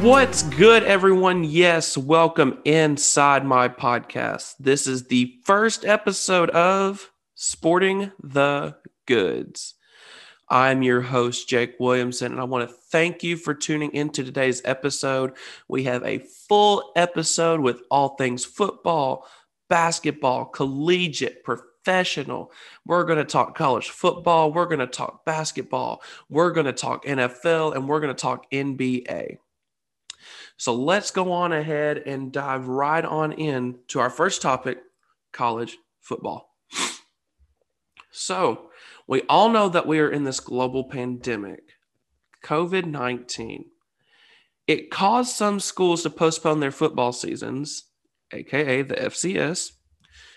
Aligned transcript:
What's 0.00 0.44
good, 0.44 0.82
everyone? 0.84 1.44
Yes, 1.44 1.98
welcome 1.98 2.58
inside 2.64 3.44
my 3.44 3.68
podcast. 3.68 4.54
This 4.58 4.86
is 4.86 5.08
the 5.08 5.34
first 5.44 5.84
episode 5.84 6.48
of 6.50 7.12
Sporting 7.34 8.10
the 8.22 8.76
Goods. 9.06 9.74
I'm 10.48 10.82
your 10.82 11.02
host, 11.02 11.50
Jake 11.50 11.74
Williamson, 11.78 12.32
and 12.32 12.40
I 12.40 12.44
want 12.44 12.66
to 12.66 12.74
thank 12.90 13.22
you 13.22 13.36
for 13.36 13.52
tuning 13.52 13.92
into 13.92 14.24
today's 14.24 14.62
episode. 14.64 15.34
We 15.68 15.84
have 15.84 16.02
a 16.02 16.20
full 16.48 16.92
episode 16.96 17.60
with 17.60 17.82
all 17.90 18.16
things 18.16 18.42
football, 18.42 19.26
basketball, 19.68 20.46
collegiate, 20.46 21.44
professional. 21.44 22.52
We're 22.86 23.04
going 23.04 23.18
to 23.18 23.24
talk 23.26 23.54
college 23.54 23.90
football. 23.90 24.50
We're 24.50 24.64
going 24.64 24.78
to 24.78 24.86
talk 24.86 25.26
basketball. 25.26 26.02
We're 26.30 26.52
going 26.52 26.66
to 26.66 26.72
talk 26.72 27.04
NFL, 27.04 27.76
and 27.76 27.86
we're 27.86 28.00
going 28.00 28.16
to 28.16 28.22
talk 28.22 28.50
NBA. 28.50 29.36
So 30.60 30.74
let's 30.74 31.10
go 31.10 31.32
on 31.32 31.54
ahead 31.54 32.02
and 32.04 32.30
dive 32.30 32.68
right 32.68 33.02
on 33.02 33.32
in 33.32 33.78
to 33.88 33.98
our 33.98 34.10
first 34.10 34.42
topic 34.42 34.76
college 35.32 35.78
football. 36.02 36.54
So, 38.10 38.68
we 39.08 39.22
all 39.22 39.48
know 39.48 39.70
that 39.70 39.86
we 39.86 40.00
are 40.00 40.10
in 40.10 40.24
this 40.24 40.38
global 40.38 40.84
pandemic, 40.84 41.62
COVID 42.44 42.84
19. 42.84 43.70
It 44.66 44.90
caused 44.90 45.34
some 45.34 45.60
schools 45.60 46.02
to 46.02 46.10
postpone 46.10 46.60
their 46.60 46.70
football 46.70 47.12
seasons, 47.14 47.84
aka 48.30 48.82
the 48.82 48.96
FCS, 48.96 49.70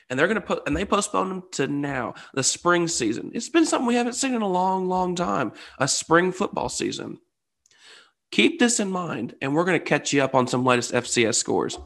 and 0.09 0.17
they're 0.17 0.27
going 0.27 0.39
to 0.39 0.47
put 0.47 0.65
and 0.65 0.77
they 0.77 0.85
postponed 0.85 1.31
them 1.31 1.43
to 1.51 1.67
now, 1.67 2.13
the 2.33 2.43
spring 2.43 2.87
season. 2.87 3.31
It's 3.33 3.49
been 3.49 3.65
something 3.65 3.87
we 3.87 3.95
haven't 3.95 4.13
seen 4.13 4.33
in 4.33 4.41
a 4.41 4.47
long, 4.47 4.87
long 4.87 5.17
time, 5.17 5.51
a 5.79 5.87
spring 5.89 6.31
football 6.31 6.69
season. 6.69 7.19
Keep 8.33 8.57
this 8.57 8.79
in 8.79 8.89
mind, 8.89 9.35
and 9.43 9.53
we're 9.53 9.63
going 9.63 9.79
to 9.79 9.85
catch 9.85 10.11
you 10.11 10.23
up 10.23 10.33
on 10.33 10.47
some 10.47 10.65
latest 10.65 10.91
FCS 10.91 11.35
scores. 11.35 11.77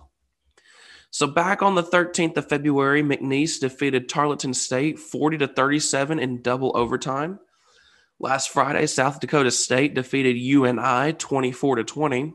So 1.09 1.27
back 1.27 1.61
on 1.61 1.75
the 1.75 1.83
13th 1.83 2.37
of 2.37 2.47
February, 2.47 3.03
McNeese 3.03 3.59
defeated 3.59 4.07
Tarleton 4.07 4.53
State 4.53 4.97
40 4.97 5.39
to 5.39 5.47
37 5.49 6.19
in 6.19 6.41
double 6.41 6.71
overtime. 6.73 7.39
Last 8.17 8.49
Friday, 8.49 8.87
South 8.87 9.19
Dakota 9.19 9.51
State 9.51 9.93
defeated 9.93 10.37
UNI 10.37 11.11
24 11.11 11.75
to 11.75 11.83
20. 11.83 12.33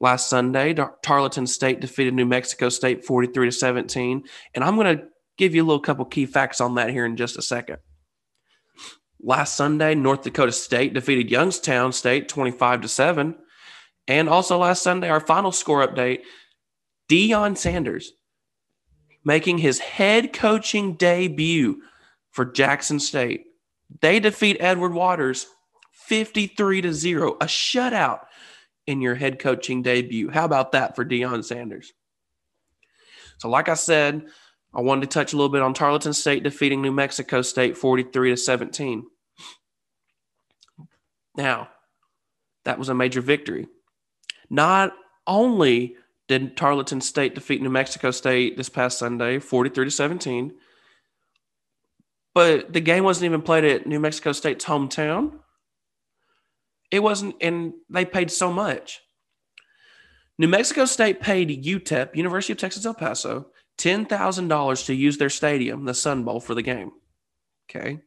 Last 0.00 0.28
Sunday, 0.28 0.74
Tarleton 1.04 1.46
State 1.46 1.78
defeated 1.78 2.14
New 2.14 2.26
Mexico 2.26 2.68
State 2.68 3.04
43 3.04 3.46
to 3.46 3.52
17, 3.52 4.24
and 4.56 4.64
I'm 4.64 4.74
going 4.74 4.98
to 4.98 5.04
give 5.38 5.54
you 5.54 5.62
a 5.62 5.66
little 5.66 5.78
couple 5.78 6.04
key 6.04 6.26
facts 6.26 6.60
on 6.60 6.74
that 6.74 6.90
here 6.90 7.06
in 7.06 7.16
just 7.16 7.38
a 7.38 7.42
second. 7.42 7.78
Last 9.26 9.56
Sunday, 9.56 9.94
North 9.94 10.22
Dakota 10.22 10.52
State 10.52 10.92
defeated 10.92 11.30
Youngstown 11.30 11.92
State 11.94 12.28
25 12.28 12.82
to 12.82 12.88
7. 12.88 13.34
And 14.06 14.28
also 14.28 14.58
last 14.58 14.82
Sunday, 14.82 15.08
our 15.08 15.20
final 15.20 15.50
score 15.50 15.86
update, 15.86 16.20
Deion 17.08 17.56
Sanders 17.56 18.12
making 19.24 19.56
his 19.56 19.78
head 19.78 20.34
coaching 20.34 20.94
debut 20.96 21.80
for 22.32 22.44
Jackson 22.44 23.00
State. 23.00 23.46
They 24.02 24.20
defeat 24.20 24.58
Edward 24.60 24.92
Waters 24.92 25.46
53 25.92 26.82
to 26.82 26.92
0, 26.92 27.32
a 27.40 27.46
shutout 27.46 28.26
in 28.86 29.00
your 29.00 29.14
head 29.14 29.38
coaching 29.38 29.80
debut. 29.80 30.28
How 30.28 30.44
about 30.44 30.72
that 30.72 30.94
for 30.94 31.02
Deion 31.02 31.42
Sanders? 31.42 31.94
So, 33.38 33.48
like 33.48 33.70
I 33.70 33.74
said, 33.74 34.26
I 34.74 34.82
wanted 34.82 35.10
to 35.10 35.14
touch 35.14 35.32
a 35.32 35.36
little 35.36 35.48
bit 35.48 35.62
on 35.62 35.72
Tarleton 35.72 36.12
State 36.12 36.42
defeating 36.42 36.82
New 36.82 36.92
Mexico 36.92 37.40
State 37.40 37.78
43 37.78 38.30
to 38.30 38.36
17. 38.36 39.06
Now, 41.36 41.68
that 42.64 42.78
was 42.78 42.88
a 42.88 42.94
major 42.94 43.20
victory. 43.20 43.66
Not 44.50 44.92
only 45.26 45.96
did 46.28 46.56
Tarleton 46.56 47.00
State 47.00 47.34
defeat 47.34 47.62
New 47.62 47.70
Mexico 47.70 48.10
State 48.10 48.56
this 48.56 48.68
past 48.68 48.98
Sunday, 48.98 49.38
43 49.38 49.86
to 49.86 49.90
17. 49.90 50.54
But 52.34 52.72
the 52.72 52.80
game 52.80 53.04
wasn't 53.04 53.26
even 53.26 53.42
played 53.42 53.64
at 53.64 53.86
New 53.86 54.00
Mexico 54.00 54.32
State's 54.32 54.64
hometown. 54.64 55.38
It 56.90 57.00
wasn't, 57.00 57.36
and 57.40 57.74
they 57.90 58.04
paid 58.04 58.30
so 58.30 58.52
much. 58.52 59.00
New 60.38 60.48
Mexico 60.48 60.84
State 60.84 61.20
paid 61.20 61.64
UTEP, 61.64 62.16
University 62.16 62.52
of 62.52 62.58
Texas 62.58 62.86
El 62.86 62.94
Paso, 62.94 63.46
$10,000 63.78 64.86
to 64.86 64.94
use 64.94 65.18
their 65.18 65.30
stadium, 65.30 65.84
the 65.84 65.94
Sun 65.94 66.24
Bowl, 66.24 66.40
for 66.40 66.54
the 66.54 66.62
game. 66.62 66.90
Okay. 67.68 68.00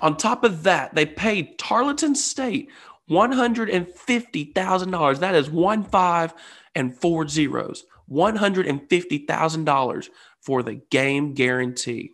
On 0.00 0.16
top 0.16 0.44
of 0.44 0.62
that, 0.62 0.94
they 0.94 1.06
paid 1.06 1.58
Tarleton 1.58 2.14
State 2.14 2.70
$150,000. 3.10 5.18
That 5.18 5.34
is 5.34 5.50
one 5.50 5.82
five 5.84 6.32
and 6.74 6.96
four 6.96 7.28
zeros. 7.28 7.84
$150,000 8.10 10.08
for 10.40 10.62
the 10.62 10.80
game 10.90 11.34
guarantee. 11.34 12.12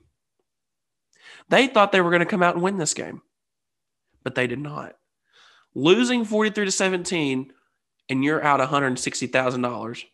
They 1.49 1.67
thought 1.67 1.93
they 1.93 2.01
were 2.01 2.11
going 2.11 2.21
to 2.21 2.27
come 2.27 2.43
out 2.43 2.55
and 2.55 2.63
win 2.63 2.79
this 2.79 2.95
game, 2.95 3.23
but 4.23 4.35
they 4.35 4.47
did 4.47 4.59
not. 4.59 4.97
Losing 5.75 6.25
43 6.25 6.67
to 6.67 6.71
17 6.71 7.53
and 8.09 8.25
you're 8.25 8.43
out 8.43 8.61
$160,000. 8.61 10.05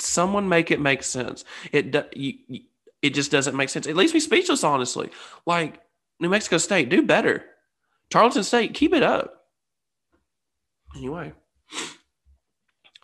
Someone 0.00 0.48
make 0.48 0.70
it 0.70 0.80
make 0.80 1.02
sense. 1.02 1.44
It 1.72 1.94
you, 2.14 2.34
it 3.02 3.14
just 3.14 3.30
doesn't 3.30 3.56
make 3.56 3.68
sense. 3.68 3.86
It 3.86 3.96
leaves 3.96 4.14
me 4.14 4.20
speechless, 4.20 4.64
honestly. 4.64 5.10
Like 5.46 5.80
New 6.20 6.28
Mexico 6.28 6.58
State, 6.58 6.88
do 6.88 7.02
better. 7.02 7.44
Tarleton 8.10 8.42
State, 8.42 8.74
keep 8.74 8.92
it 8.92 9.02
up. 9.02 9.34
Anyway, 10.96 11.32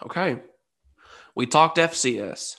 okay. 0.04 0.40
We 1.36 1.46
talked 1.46 1.78
FCS, 1.78 2.56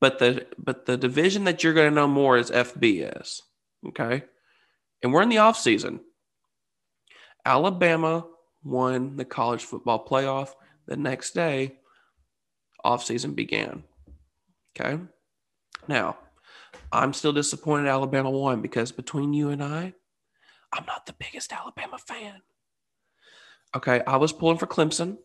but 0.00 0.18
the 0.18 0.46
but 0.58 0.86
the 0.86 0.96
division 0.96 1.44
that 1.44 1.62
you're 1.62 1.74
going 1.74 1.90
to 1.90 1.94
know 1.94 2.08
more 2.08 2.36
is 2.36 2.50
FBS. 2.50 3.42
Okay, 3.88 4.24
and 5.02 5.12
we're 5.12 5.22
in 5.22 5.28
the 5.28 5.38
off 5.38 5.58
season. 5.58 6.00
Alabama 7.44 8.26
won 8.64 9.16
the 9.16 9.24
college 9.24 9.62
football 9.62 10.04
playoff. 10.04 10.54
The 10.86 10.96
next 10.96 11.32
day, 11.32 11.76
off 12.82 13.04
season 13.04 13.34
began. 13.34 13.84
Okay, 14.78 15.00
now 15.86 16.16
I'm 16.92 17.12
still 17.12 17.32
disappointed 17.32 17.88
Alabama 17.88 18.30
won 18.30 18.62
because 18.62 18.92
between 18.92 19.32
you 19.32 19.50
and 19.50 19.62
I, 19.62 19.94
I'm 20.72 20.86
not 20.86 21.06
the 21.06 21.14
biggest 21.18 21.52
Alabama 21.52 21.98
fan. 21.98 22.42
Okay, 23.74 24.02
I 24.06 24.16
was 24.16 24.32
pulling 24.32 24.58
for 24.58 24.66
Clemson, 24.66 25.18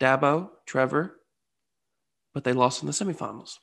Dabo, 0.00 0.50
Trevor, 0.66 1.16
but 2.34 2.44
they 2.44 2.52
lost 2.52 2.82
in 2.82 2.86
the 2.86 2.92
semifinals. 2.92 3.58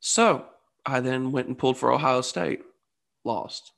So 0.00 0.46
I 0.86 1.00
then 1.00 1.32
went 1.32 1.48
and 1.48 1.58
pulled 1.58 1.78
for 1.78 1.92
Ohio 1.92 2.20
State, 2.20 2.62
lost. 3.24 3.72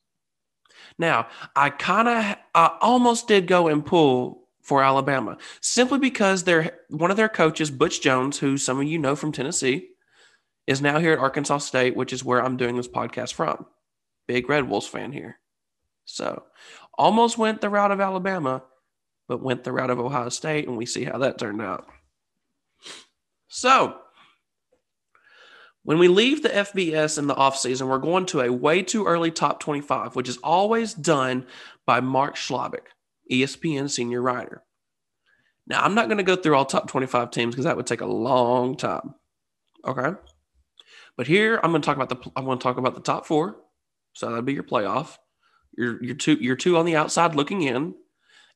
Now, 0.99 1.29
I 1.55 1.71
kind 1.71 2.09
of, 2.09 2.37
I 2.55 2.77
almost 2.81 3.29
did 3.29 3.47
go 3.47 3.69
and 3.69 3.85
pull 3.85 4.49
for 4.63 4.83
Alabama 4.83 5.39
simply 5.61 5.99
because 5.99 6.43
they're 6.43 6.77
one 6.89 7.11
of 7.11 7.17
their 7.17 7.29
coaches, 7.29 7.71
Butch 7.71 8.01
Jones, 8.01 8.39
who 8.39 8.59
some 8.59 8.81
of 8.81 8.87
you 8.87 8.99
know 8.99 9.15
from 9.15 9.33
Tennessee, 9.33 9.91
is 10.67 10.83
now 10.83 10.99
here 10.99 11.13
at 11.13 11.19
Arkansas 11.19 11.59
State, 11.59 11.97
which 11.97 12.13
is 12.13 12.25
where 12.25 12.43
I'm 12.43 12.57
doing 12.57 12.77
this 12.77 12.89
podcast 12.89 13.35
from. 13.35 13.67
Big 14.27 14.49
Red 14.49 14.69
Wolves 14.69 14.87
fan 14.87 15.13
here. 15.13 15.39
So 16.05 16.45
almost 16.99 17.39
went 17.39 17.61
the 17.61 17.71
route 17.71 17.93
of 17.93 18.01
Alabama, 18.01 18.63
but 19.29 19.43
went 19.43 19.65
the 19.65 19.73
route 19.73 19.91
of 19.91 20.01
Ohio 20.01 20.29
State, 20.29 20.67
and 20.67 20.77
we 20.77 20.87
see 20.87 21.05
how 21.05 21.19
that 21.19 21.39
turned 21.39 21.63
out. 21.63 21.87
So 23.49 23.97
when 25.83 25.99
we 25.99 26.09
leave 26.09 26.43
the 26.43 26.49
FBS 26.49 27.17
in 27.17 27.29
the 27.29 27.35
offseason, 27.35 27.89
we're 27.89 27.99
going 27.99 28.27
to 28.27 28.41
a 28.41 28.53
way 28.53 28.83
too 28.83 29.07
early 29.07 29.31
top 29.31 29.61
25, 29.61 30.17
which 30.17 30.29
is 30.29 30.39
always 30.39 30.93
done 30.93 31.47
by 31.87 32.01
Mark 32.01 32.35
Schlabach, 32.35 32.87
ESPN 33.31 33.89
senior 33.89 34.21
writer. 34.21 34.65
Now, 35.69 35.83
I'm 35.83 35.95
not 35.95 36.07
going 36.07 36.19
to 36.19 36.25
go 36.25 36.37
through 36.37 36.57
all 36.57 36.65
top 36.65 36.89
25 36.89 37.31
teams 37.31 37.55
because 37.55 37.65
that 37.67 37.77
would 37.77 37.87
take 37.87 38.01
a 38.01 38.07
long 38.07 38.77
time. 38.77 39.15
Okay. 39.87 40.17
But 41.17 41.27
here 41.27 41.59
I'm 41.63 41.71
going 41.71 41.83
to 41.83 41.87
talk 41.87 41.97
about 41.97 42.09
the 42.09 42.31
I'm 42.37 42.45
going 42.45 42.59
to 42.59 42.63
talk 42.63 42.77
about 42.77 42.95
the 42.95 43.01
top 43.01 43.27
four. 43.27 43.57
So 44.13 44.31
that'd 44.31 44.45
be 44.45 44.55
your 44.55 44.63
playoff. 44.63 45.17
Your 45.77 46.03
your 46.03 46.15
two 46.15 46.35
your 46.35 46.57
two 46.57 46.77
on 46.77 46.87
the 46.87 46.97
outside 46.97 47.35
looking 47.35 47.63
in, 47.63 47.95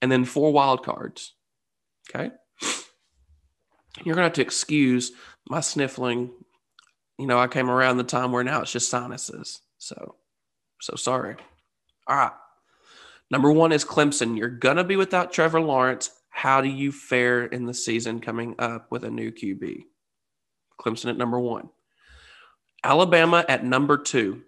and 0.00 0.10
then 0.10 0.24
four 0.24 0.52
wild 0.52 0.84
cards. 0.84 1.34
Okay. 2.08 2.30
You're 4.04 4.14
gonna 4.14 4.26
have 4.26 4.34
to 4.34 4.42
excuse 4.42 5.12
my 5.48 5.60
sniffling. 5.60 6.30
You 7.18 7.26
know, 7.26 7.38
I 7.38 7.48
came 7.48 7.70
around 7.70 7.98
the 7.98 8.04
time 8.04 8.32
where 8.32 8.44
now 8.44 8.62
it's 8.62 8.72
just 8.72 8.88
sinuses. 8.88 9.60
So 9.78 10.16
so 10.80 10.96
sorry. 10.96 11.36
All 12.06 12.16
right. 12.16 12.32
Number 13.30 13.52
one 13.52 13.72
is 13.72 13.84
Clemson. 13.84 14.38
You're 14.38 14.48
gonna 14.48 14.84
be 14.84 14.96
without 14.96 15.32
Trevor 15.32 15.60
Lawrence. 15.60 16.10
How 16.30 16.60
do 16.60 16.68
you 16.68 16.90
fare 16.92 17.44
in 17.44 17.66
the 17.66 17.74
season 17.74 18.20
coming 18.20 18.54
up 18.58 18.90
with 18.90 19.04
a 19.04 19.10
new 19.10 19.30
QB? 19.30 19.82
Clemson 20.80 21.10
at 21.10 21.18
number 21.18 21.38
one. 21.38 21.68
Alabama 22.82 23.44
at 23.48 23.64
number 23.64 23.98
two. 23.98 24.42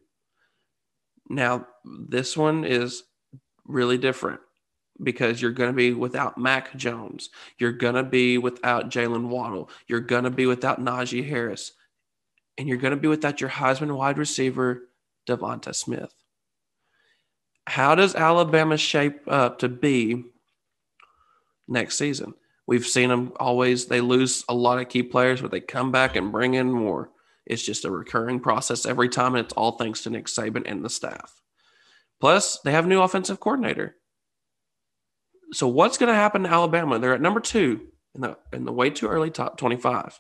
Now, 1.28 1.66
this 1.84 2.36
one 2.36 2.64
is 2.64 3.04
really 3.64 3.98
different 3.98 4.40
because 5.02 5.40
you're 5.40 5.52
going 5.52 5.70
to 5.70 5.76
be 5.76 5.92
without 5.92 6.38
Mac 6.38 6.76
Jones. 6.76 7.30
You're 7.58 7.72
going 7.72 7.94
to 7.94 8.02
be 8.02 8.38
without 8.38 8.90
Jaylen 8.90 9.28
Waddle. 9.28 9.70
You're 9.86 10.00
going 10.00 10.24
to 10.24 10.30
be 10.30 10.46
without 10.46 10.80
Najee 10.80 11.26
Harris. 11.26 11.72
And 12.58 12.68
you're 12.68 12.78
going 12.78 12.94
to 12.94 13.00
be 13.00 13.08
without 13.08 13.40
your 13.40 13.50
Heisman 13.50 13.96
wide 13.96 14.18
receiver, 14.18 14.82
DeVonta 15.26 15.74
Smith. 15.74 16.12
How 17.66 17.94
does 17.94 18.14
Alabama 18.14 18.76
shape 18.76 19.20
up 19.26 19.60
to 19.60 19.68
be 19.68 20.24
next 21.68 21.96
season? 21.96 22.34
We've 22.66 22.86
seen 22.86 23.08
them 23.08 23.32
always, 23.36 23.86
they 23.86 24.00
lose 24.00 24.44
a 24.48 24.54
lot 24.54 24.78
of 24.78 24.88
key 24.88 25.02
players, 25.02 25.40
but 25.40 25.50
they 25.50 25.60
come 25.60 25.90
back 25.90 26.16
and 26.16 26.30
bring 26.30 26.54
in 26.54 26.70
more. 26.70 27.10
It's 27.52 27.62
just 27.62 27.84
a 27.84 27.90
recurring 27.90 28.40
process 28.40 28.86
every 28.86 29.08
time, 29.08 29.34
and 29.34 29.44
it's 29.44 29.54
all 29.54 29.72
thanks 29.72 30.02
to 30.02 30.10
Nick 30.10 30.26
Saban 30.26 30.62
and 30.64 30.84
the 30.84 30.90
staff. 30.90 31.40
Plus, 32.20 32.58
they 32.60 32.72
have 32.72 32.86
a 32.86 32.88
new 32.88 33.02
offensive 33.02 33.40
coordinator. 33.40 33.96
So, 35.52 35.68
what's 35.68 35.98
going 35.98 36.08
to 36.08 36.14
happen 36.14 36.44
to 36.44 36.50
Alabama? 36.50 36.98
They're 36.98 37.14
at 37.14 37.20
number 37.20 37.40
two 37.40 37.88
in 38.14 38.22
the 38.22 38.38
in 38.52 38.64
the 38.64 38.72
way 38.72 38.90
too 38.90 39.06
early 39.06 39.30
top 39.30 39.58
twenty-five. 39.58 40.18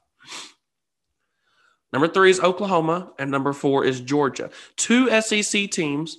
Number 1.92 2.08
three 2.08 2.30
is 2.30 2.40
Oklahoma, 2.40 3.12
and 3.18 3.30
number 3.30 3.52
four 3.52 3.84
is 3.84 4.00
Georgia. 4.00 4.50
Two 4.76 5.08
SEC 5.20 5.70
teams, 5.70 6.16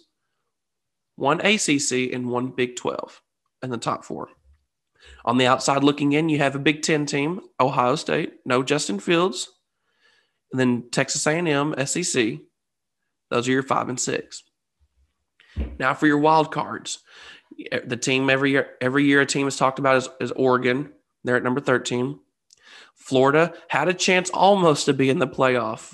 one 1.16 1.40
ACC, 1.42 2.14
and 2.14 2.30
one 2.30 2.52
Big 2.52 2.76
12 2.76 3.22
in 3.64 3.72
the 3.72 3.78
top 3.78 4.06
four. 4.06 4.30
On 5.26 5.38
the 5.38 5.48
outside 5.48 5.84
looking 5.84 6.14
in, 6.14 6.30
you 6.30 6.38
have 6.38 6.56
a 6.56 6.60
Big 6.60 6.84
10 6.84 7.08
team, 7.08 7.42
Ohio 7.60 7.96
State, 7.96 8.34
no 8.46 8.62
Justin 8.62 9.00
Fields, 9.00 9.50
and 10.54 10.60
then 10.60 10.84
Texas 10.92 11.26
A&M, 11.26 11.74
SEC. 11.86 12.38
Those 13.32 13.48
are 13.48 13.52
your 13.52 13.64
five 13.64 13.90
and 13.90 14.00
six. 14.00 14.44
Now 15.80 15.96
for 15.96 16.06
your 16.06 16.20
wild 16.20 16.52
cards, 16.52 17.00
the 17.86 17.98
team 17.98 18.30
every 18.30 18.52
year, 18.52 18.70
every 18.80 19.06
year 19.06 19.22
a 19.22 19.26
team 19.26 19.48
is 19.48 19.58
talked 19.58 19.80
about 19.80 19.98
is, 19.98 20.10
is 20.22 20.32
Oregon. 20.32 20.92
They're 21.24 21.38
at 21.38 21.44
number 21.44 21.60
13. 21.60 22.20
Florida 22.94 23.54
had 23.68 23.88
a 23.88 23.94
chance 23.96 24.30
almost 24.30 24.86
to 24.86 24.94
be 24.94 25.10
in 25.10 25.18
the 25.18 25.28
playoff, 25.28 25.94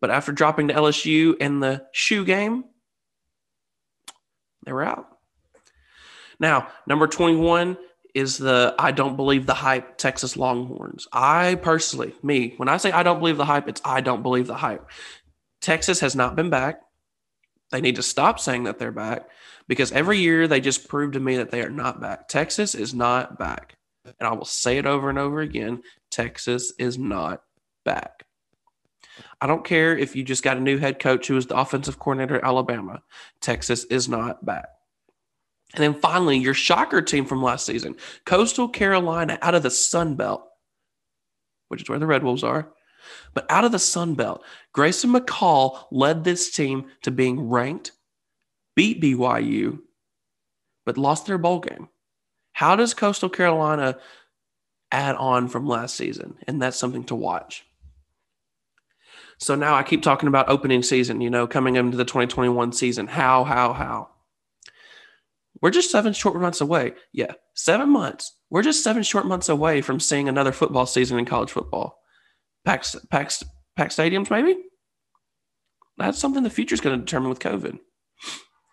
but 0.00 0.10
after 0.10 0.30
dropping 0.30 0.68
to 0.68 0.74
LSU 0.74 1.36
in 1.38 1.58
the 1.58 1.84
shoe 1.92 2.24
game, 2.24 2.64
they 4.64 4.72
were 4.72 4.84
out. 4.84 5.06
Now, 6.38 6.68
number 6.86 7.08
21 7.08 7.76
is 8.14 8.38
the 8.38 8.74
I 8.78 8.92
don't 8.92 9.16
believe 9.16 9.46
the 9.46 9.54
hype 9.54 9.98
Texas 9.98 10.36
Longhorns. 10.36 11.06
I 11.12 11.56
personally, 11.56 12.14
me, 12.22 12.54
when 12.56 12.68
I 12.68 12.76
say 12.76 12.92
I 12.92 13.02
don't 13.02 13.18
believe 13.18 13.36
the 13.36 13.44
hype, 13.44 13.68
it's 13.68 13.80
I 13.84 14.00
don't 14.00 14.22
believe 14.22 14.46
the 14.46 14.54
hype. 14.54 14.88
Texas 15.60 16.00
has 16.00 16.16
not 16.16 16.36
been 16.36 16.50
back. 16.50 16.80
They 17.70 17.80
need 17.80 17.96
to 17.96 18.02
stop 18.02 18.40
saying 18.40 18.64
that 18.64 18.78
they're 18.78 18.92
back 18.92 19.28
because 19.68 19.92
every 19.92 20.18
year 20.18 20.48
they 20.48 20.60
just 20.60 20.88
prove 20.88 21.12
to 21.12 21.20
me 21.20 21.36
that 21.36 21.50
they 21.50 21.62
are 21.62 21.70
not 21.70 22.00
back. 22.00 22.28
Texas 22.28 22.74
is 22.74 22.94
not 22.94 23.38
back. 23.38 23.76
And 24.04 24.26
I 24.26 24.32
will 24.32 24.44
say 24.44 24.78
it 24.78 24.86
over 24.86 25.08
and 25.08 25.18
over 25.18 25.40
again 25.40 25.82
Texas 26.10 26.72
is 26.78 26.98
not 26.98 27.42
back. 27.84 28.24
I 29.40 29.46
don't 29.46 29.64
care 29.64 29.96
if 29.96 30.16
you 30.16 30.24
just 30.24 30.42
got 30.42 30.56
a 30.56 30.60
new 30.60 30.78
head 30.78 30.98
coach 30.98 31.28
who 31.28 31.36
is 31.36 31.46
the 31.46 31.56
offensive 31.56 31.98
coordinator 31.98 32.36
at 32.36 32.44
Alabama. 32.44 33.02
Texas 33.40 33.84
is 33.84 34.08
not 34.08 34.44
back. 34.44 34.68
And 35.74 35.82
then 35.82 35.94
finally, 35.94 36.36
your 36.36 36.54
shocker 36.54 37.00
team 37.00 37.24
from 37.24 37.42
last 37.42 37.64
season, 37.64 37.96
Coastal 38.24 38.68
Carolina 38.68 39.38
out 39.40 39.54
of 39.54 39.62
the 39.62 39.70
Sun 39.70 40.16
Belt, 40.16 40.44
which 41.68 41.82
is 41.82 41.88
where 41.88 41.98
the 41.98 42.06
Red 42.06 42.24
Wolves 42.24 42.42
are. 42.42 42.72
But 43.34 43.46
out 43.50 43.64
of 43.64 43.72
the 43.72 43.78
Sun 43.78 44.14
Belt, 44.14 44.44
Grayson 44.72 45.12
McCall 45.12 45.84
led 45.90 46.24
this 46.24 46.50
team 46.50 46.86
to 47.02 47.10
being 47.10 47.48
ranked, 47.48 47.92
beat 48.74 49.00
BYU, 49.00 49.78
but 50.84 50.98
lost 50.98 51.26
their 51.26 51.38
bowl 51.38 51.60
game. 51.60 51.88
How 52.52 52.76
does 52.76 52.94
Coastal 52.94 53.30
Carolina 53.30 53.98
add 54.90 55.16
on 55.16 55.48
from 55.48 55.66
last 55.66 55.94
season? 55.94 56.36
And 56.46 56.60
that's 56.60 56.76
something 56.76 57.04
to 57.04 57.14
watch. 57.14 57.64
So 59.38 59.54
now 59.54 59.74
I 59.74 59.82
keep 59.82 60.02
talking 60.02 60.28
about 60.28 60.50
opening 60.50 60.82
season, 60.82 61.20
you 61.20 61.30
know, 61.30 61.46
coming 61.46 61.76
into 61.76 61.96
the 61.96 62.04
2021 62.04 62.72
season. 62.72 63.06
How, 63.06 63.44
how, 63.44 63.72
how? 63.72 64.10
We're 65.62 65.70
just 65.70 65.90
seven 65.90 66.12
short 66.12 66.40
months 66.40 66.60
away. 66.60 66.94
Yeah, 67.12 67.32
seven 67.54 67.90
months. 67.90 68.34
We're 68.48 68.62
just 68.62 68.82
seven 68.82 69.02
short 69.02 69.26
months 69.26 69.48
away 69.48 69.82
from 69.82 70.00
seeing 70.00 70.28
another 70.28 70.52
football 70.52 70.86
season 70.86 71.18
in 71.18 71.24
college 71.26 71.50
football. 71.50 71.98
Packed, 72.64 72.96
packed, 73.10 73.42
packed 73.76 73.96
stadiums, 73.96 74.30
maybe? 74.30 74.58
That's 75.98 76.18
something 76.18 76.42
the 76.42 76.50
future 76.50 76.74
is 76.74 76.80
going 76.80 76.98
to 76.98 77.04
determine 77.04 77.28
with 77.28 77.40
COVID. 77.40 77.78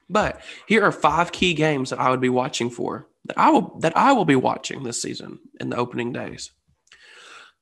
But 0.10 0.42
here 0.68 0.84
are 0.84 0.92
five 0.92 1.32
key 1.32 1.54
games 1.54 1.90
that 1.90 2.00
I 2.00 2.10
would 2.10 2.22
be 2.22 2.30
watching 2.30 2.70
for 2.70 3.08
that 3.28 3.38
I 3.38 3.50
will 3.50 3.78
that 3.80 3.96
I 3.96 4.14
will 4.14 4.26
be 4.26 4.36
watching 4.36 4.84
this 4.84 5.02
season 5.02 5.40
in 5.60 5.70
the 5.70 5.78
opening 5.78 6.14
days. 6.14 6.52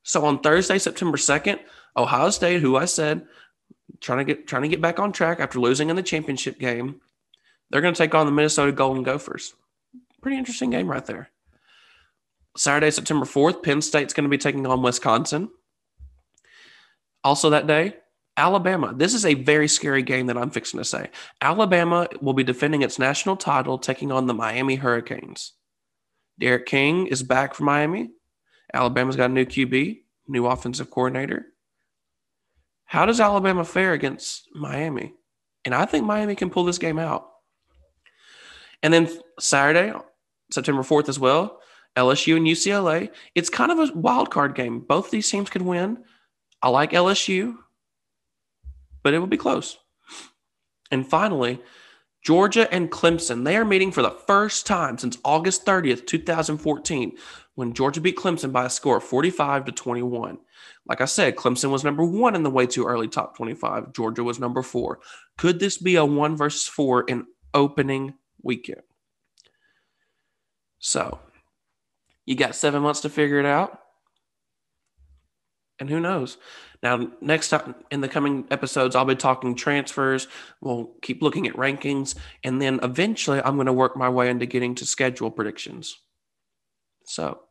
So 0.04 0.24
on 0.26 0.40
Thursday, 0.40 0.78
September 0.78 1.18
2nd, 1.18 1.60
Ohio 1.98 2.30
State, 2.30 2.62
who 2.62 2.78
I 2.78 2.86
said 2.86 3.26
trying 4.02 4.20
to 4.20 4.24
get 4.24 4.48
trying 4.48 4.62
to 4.62 4.68
get 4.68 4.82
back 4.82 5.00
on 5.00 5.12
track 5.12 5.40
after 5.40 5.60
losing 5.60 5.90
in 5.90 5.96
the 5.96 6.04
championship 6.04 6.60
game, 6.60 7.02
they're 7.70 7.82
going 7.82 7.94
to 7.94 7.98
take 7.98 8.16
on 8.16 8.26
the 8.26 8.32
Minnesota 8.32 8.72
Golden 8.72 9.04
Gophers. 9.04 9.54
Pretty 10.22 10.38
interesting 10.38 10.70
game 10.70 10.88
right 10.88 11.06
there. 11.06 11.30
Saturday, 12.58 12.92
September 12.92 13.26
4th, 13.26 13.64
Penn 13.64 13.82
State's 13.82 14.14
going 14.14 14.24
to 14.24 14.30
be 14.30 14.38
taking 14.38 14.66
on 14.66 14.82
Wisconsin. 14.82 15.50
Also 17.24 17.50
that 17.50 17.68
day, 17.68 17.96
Alabama. 18.38 18.94
This 18.96 19.14
is 19.14 19.26
a 19.26 19.34
very 19.34 19.68
scary 19.68 20.04
game 20.04 20.28
that 20.28 20.38
I'm 20.38 20.50
fixing 20.50 20.78
to 20.78 20.86
say. 20.86 21.10
Alabama 21.42 22.08
will 22.22 22.34
be 22.34 22.44
defending 22.44 22.82
its 22.82 23.00
national 23.00 23.38
title, 23.38 23.78
taking 23.78 24.12
on 24.12 24.28
the 24.28 24.34
Miami 24.34 24.76
Hurricanes. 24.76 25.54
D'Eriq 26.40 26.66
King 26.66 27.08
is 27.08 27.24
back 27.24 27.54
for 27.54 27.64
Miami. 27.64 28.10
Alabama's 28.74 29.16
got 29.16 29.30
a 29.30 29.34
new 29.34 29.46
QB, 29.46 30.02
new 30.28 30.46
offensive 30.48 30.92
coordinator. 30.92 31.46
How 32.86 33.06
does 33.06 33.20
Alabama 33.20 33.64
fare 33.64 33.94
against 33.94 34.50
Miami? 34.54 35.14
And 35.64 35.74
I 35.74 35.86
think 35.86 36.06
Miami 36.06 36.36
can 36.36 36.50
pull 36.50 36.66
this 36.66 36.78
game 36.78 37.00
out. 37.00 37.30
And 38.84 38.94
then 38.94 39.10
Saturday, 39.40 39.94
September 40.52 40.84
4th 40.84 41.10
as 41.10 41.20
well, 41.20 41.60
LSU 41.96 42.38
and 42.38 42.46
UCLA. 42.46 43.10
It's 43.34 43.50
kind 43.50 43.72
of 43.72 43.80
a 43.80 43.94
wild 43.94 44.32
card 44.32 44.56
game. 44.56 44.80
Both 44.80 45.12
these 45.12 45.30
teams 45.30 45.50
could 45.50 45.62
win. 45.62 46.04
I 46.62 46.70
like 46.70 46.92
LSU, 46.92 47.56
but 49.04 49.14
it 49.14 49.20
will 49.20 49.28
be 49.28 49.38
close. 49.38 49.78
And 50.92 51.08
finally, 51.08 51.62
Georgia 52.26 52.72
and 52.74 52.92
Clemson. 52.92 53.46
They 53.46 53.56
are 53.56 53.64
meeting 53.64 53.92
for 53.92 54.02
the 54.02 54.10
first 54.10 54.66
time 54.66 54.98
since 54.98 55.18
August 55.24 55.64
30th, 55.64 56.08
2014, 56.08 57.16
when 57.54 57.74
Georgia 57.74 58.02
beat 58.02 58.18
Clemson 58.18 58.52
by 58.52 58.66
a 58.66 58.70
score 58.70 58.98
of 58.98 59.04
45 59.04 59.66
to 59.66 59.72
21. 59.72 60.40
Like 60.88 61.02
I 61.02 61.06
said, 61.06 61.36
Clemson 61.36 61.70
was 61.70 61.84
number 61.84 62.04
one 62.04 62.36
in 62.36 62.42
the 62.42 62.50
way 62.50 62.66
too 62.66 62.86
early 62.86 63.08
top 63.08 63.38
25. 63.38 63.94
Georgia 63.94 64.24
was 64.24 64.40
number 64.40 64.64
four. 64.64 65.00
Could 65.38 65.60
this 65.60 65.78
be 65.78 65.98
a 65.98 66.06
one 66.06 66.36
versus 66.36 66.68
four 66.68 67.04
in 67.04 67.28
opening 67.54 68.16
weekend. 68.46 68.82
So 70.80 71.20
you 72.26 72.36
got 72.36 72.56
seven 72.56 72.82
months 72.82 73.02
to 73.02 73.10
figure 73.10 73.40
it 73.40 73.46
out. 73.46 73.80
And 75.78 75.90
who 75.90 76.00
knows? 76.00 76.38
Now, 76.82 77.10
next 77.20 77.50
time 77.50 77.76
in 77.92 78.00
the 78.00 78.08
coming 78.08 78.48
episodes, 78.50 78.96
I'll 78.96 79.04
be 79.04 79.16
talking 79.16 79.56
transfers. 79.56 80.28
We'll 80.62 80.94
keep 81.02 81.22
looking 81.22 81.48
at 81.48 81.56
rankings. 81.56 82.16
And 82.44 82.62
then 82.62 82.80
eventually, 82.82 83.42
I'm 83.44 83.56
going 83.56 83.66
to 83.66 83.74
work 83.74 83.98
my 83.98 84.08
way 84.08 84.30
into 84.30 84.46
getting 84.46 84.76
to 84.76 84.86
schedule 84.86 85.32
predictions. 85.32 85.98
So 87.06 87.42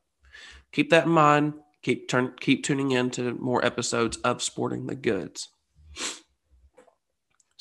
keep 0.72 0.88
that 0.90 1.04
in 1.04 1.10
mind. 1.10 1.54
Keep, 1.82 2.08
turn, 2.08 2.32
keep 2.40 2.64
tuning 2.64 2.92
in 2.92 3.10
to 3.10 3.34
more 3.34 3.62
episodes 3.62 4.16
of 4.18 4.42
Sporting 4.42 4.86
the 4.86 4.94
Goods. 4.94 5.50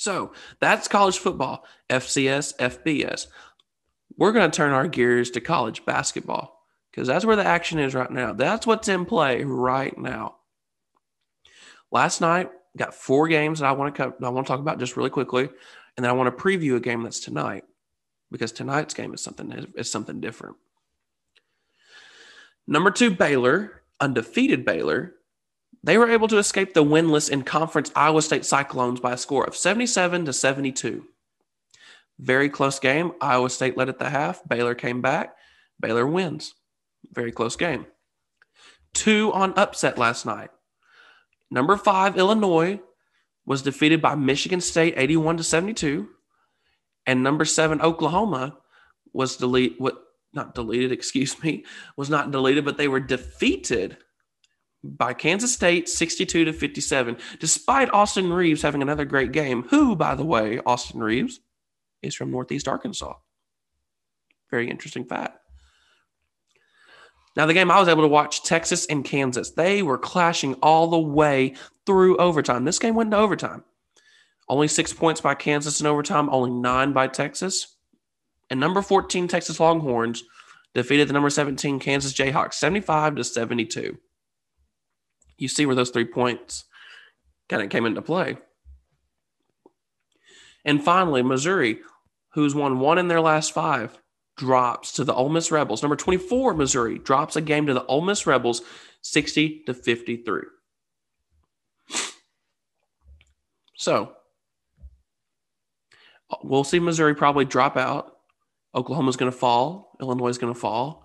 So 0.03 0.33
that's 0.60 0.89
college 0.89 1.17
football, 1.17 1.63
FCS, 1.89 2.57
FBS. 2.57 3.27
We're 4.17 4.33
going 4.33 4.51
to 4.51 4.55
turn 4.55 4.74
our 4.74 4.89
gears 4.89 5.31
to 5.31 5.39
college 5.39 5.86
basketball 5.86 6.60
because 6.91 7.07
that's 7.07 7.24
where 7.24 7.38
the 7.38 7.45
action 7.45 7.79
is 7.79 7.95
right 7.95 8.12
now. 8.12 8.33
That's 8.33 8.67
what's 8.67 8.89
in 8.89 9.05
play 9.05 9.45
right 9.45 9.98
now. 9.98 10.36
Last 11.89 12.19
night, 12.19 12.51
got 12.75 12.93
four 12.93 13.29
games 13.29 13.62
that 13.62 13.67
I 13.67 13.72
want 13.72 13.95
to 13.95 14.13
I 14.22 14.27
want 14.27 14.45
to 14.45 14.51
talk 14.51 14.60
about 14.60 14.77
just 14.77 14.98
really 14.98 15.10
quickly, 15.10 15.43
and 15.95 16.03
then 16.03 16.10
I 16.10 16.13
want 16.13 16.38
to 16.38 16.43
preview 16.43 16.75
a 16.75 16.81
game 16.81 17.03
that's 17.03 17.22
tonight 17.22 17.63
because 18.29 18.51
tonight's 18.51 18.93
game 18.93 19.13
is 19.13 19.22
something 19.22 19.67
is 19.77 19.89
something 19.89 20.19
different. 20.19 20.57
Number 22.67 22.91
two, 22.91 23.12
Baylor, 23.12 23.83
undefeated 24.01 24.65
Baylor, 24.65 25.15
they 25.81 25.97
were 25.97 26.09
able 26.09 26.27
to 26.27 26.37
escape 26.37 26.73
the 26.73 26.83
winless 26.83 27.29
in 27.29 27.43
conference 27.43 27.91
Iowa 27.95 28.21
State 28.21 28.45
Cyclones 28.45 28.99
by 28.99 29.13
a 29.13 29.17
score 29.17 29.45
of 29.45 29.55
77 29.55 30.25
to 30.25 30.33
72. 30.33 31.05
Very 32.19 32.49
close 32.49 32.79
game. 32.79 33.13
Iowa 33.21 33.49
State 33.49 33.77
led 33.77 33.89
at 33.89 33.99
the 33.99 34.09
half. 34.09 34.47
Baylor 34.47 34.75
came 34.75 35.01
back. 35.01 35.35
Baylor 35.79 36.05
wins. 36.05 36.53
Very 37.11 37.31
close 37.31 37.55
game. 37.55 37.85
Two 38.93 39.31
on 39.33 39.53
upset 39.57 39.97
last 39.97 40.25
night. 40.25 40.49
Number 41.49 41.77
five, 41.77 42.17
Illinois, 42.17 42.79
was 43.45 43.61
defeated 43.61 44.01
by 44.01 44.15
Michigan 44.15 44.61
State 44.61 44.93
81 44.95 45.37
to 45.37 45.43
72. 45.43 46.07
And 47.05 47.23
number 47.23 47.45
seven, 47.45 47.81
Oklahoma, 47.81 48.57
was 49.11 49.37
delete, 49.37 49.77
not 50.33 50.55
deleted, 50.55 50.91
excuse 50.93 51.41
me, 51.43 51.65
was 51.97 52.09
not 52.09 52.31
deleted, 52.31 52.65
but 52.65 52.77
they 52.77 52.87
were 52.87 52.99
defeated 52.99 53.97
by 54.83 55.13
Kansas 55.13 55.53
State 55.53 55.87
62 55.87 56.45
to 56.45 56.53
57, 56.53 57.17
despite 57.39 57.89
Austin 57.91 58.33
Reaves 58.33 58.61
having 58.61 58.81
another 58.81 59.05
great 59.05 59.31
game. 59.31 59.63
Who, 59.69 59.95
by 59.95 60.15
the 60.15 60.25
way, 60.25 60.59
Austin 60.65 61.01
Reaves 61.01 61.39
is 62.01 62.15
from 62.15 62.31
Northeast 62.31 62.67
Arkansas. 62.67 63.13
Very 64.51 64.69
interesting 64.69 65.05
fact. 65.05 65.39
Now, 67.35 67.47
the 67.47 67.53
game 67.53 67.71
I 67.71 67.79
was 67.79 67.87
able 67.87 68.03
to 68.03 68.07
watch 68.07 68.43
Texas 68.43 68.85
and 68.85 69.03
Kansas, 69.03 69.51
they 69.51 69.81
were 69.81 69.97
clashing 69.97 70.53
all 70.55 70.87
the 70.87 70.99
way 70.99 71.55
through 71.85 72.17
overtime. 72.17 72.65
This 72.65 72.77
game 72.77 72.93
went 72.93 73.09
to 73.11 73.17
overtime. 73.17 73.63
Only 74.47 74.67
six 74.67 74.93
points 74.93 75.21
by 75.21 75.33
Kansas 75.33 75.81
in 75.81 75.87
overtime, 75.87 76.29
only 76.29 76.51
nine 76.51 76.93
by 76.93 77.07
Texas. 77.07 77.77
And 78.49 78.59
number 78.59 78.81
14, 78.81 79.27
Texas 79.27 79.59
Longhorns 79.59 80.23
defeated 80.75 81.07
the 81.07 81.13
number 81.13 81.29
17 81.29 81.79
Kansas 81.79 82.13
Jayhawks 82.13 82.53
75 82.55 83.15
to 83.15 83.23
72. 83.23 83.97
You 85.37 85.47
see 85.47 85.65
where 85.65 85.75
those 85.75 85.89
three 85.89 86.05
points 86.05 86.65
kind 87.49 87.61
of 87.61 87.69
came 87.69 87.85
into 87.85 88.01
play. 88.01 88.37
And 90.65 90.83
finally, 90.83 91.21
Missouri, 91.21 91.79
who's 92.33 92.55
won 92.55 92.79
one 92.79 92.97
in 92.97 93.07
their 93.07 93.21
last 93.21 93.53
five, 93.53 93.99
drops 94.37 94.93
to 94.93 95.03
the 95.03 95.13
Ole 95.13 95.29
Miss 95.29 95.51
Rebels. 95.51 95.83
Number 95.83 95.95
24, 95.95 96.53
Missouri, 96.53 96.99
drops 96.99 97.35
a 97.35 97.41
game 97.41 97.67
to 97.67 97.73
the 97.73 97.85
Ole 97.85 98.01
Miss 98.01 98.25
Rebels 98.25 98.61
60 99.01 99.63
to 99.65 99.73
53. 99.73 100.41
So 103.75 104.13
we'll 106.43 106.63
see 106.63 106.79
Missouri 106.79 107.15
probably 107.15 107.45
drop 107.45 107.75
out. 107.75 108.17
Oklahoma's 108.73 109.17
going 109.17 109.31
to 109.31 109.37
fall. 109.37 109.97
Illinois 110.01 110.29
is 110.29 110.37
going 110.37 110.53
to 110.53 110.59
fall. 110.59 111.02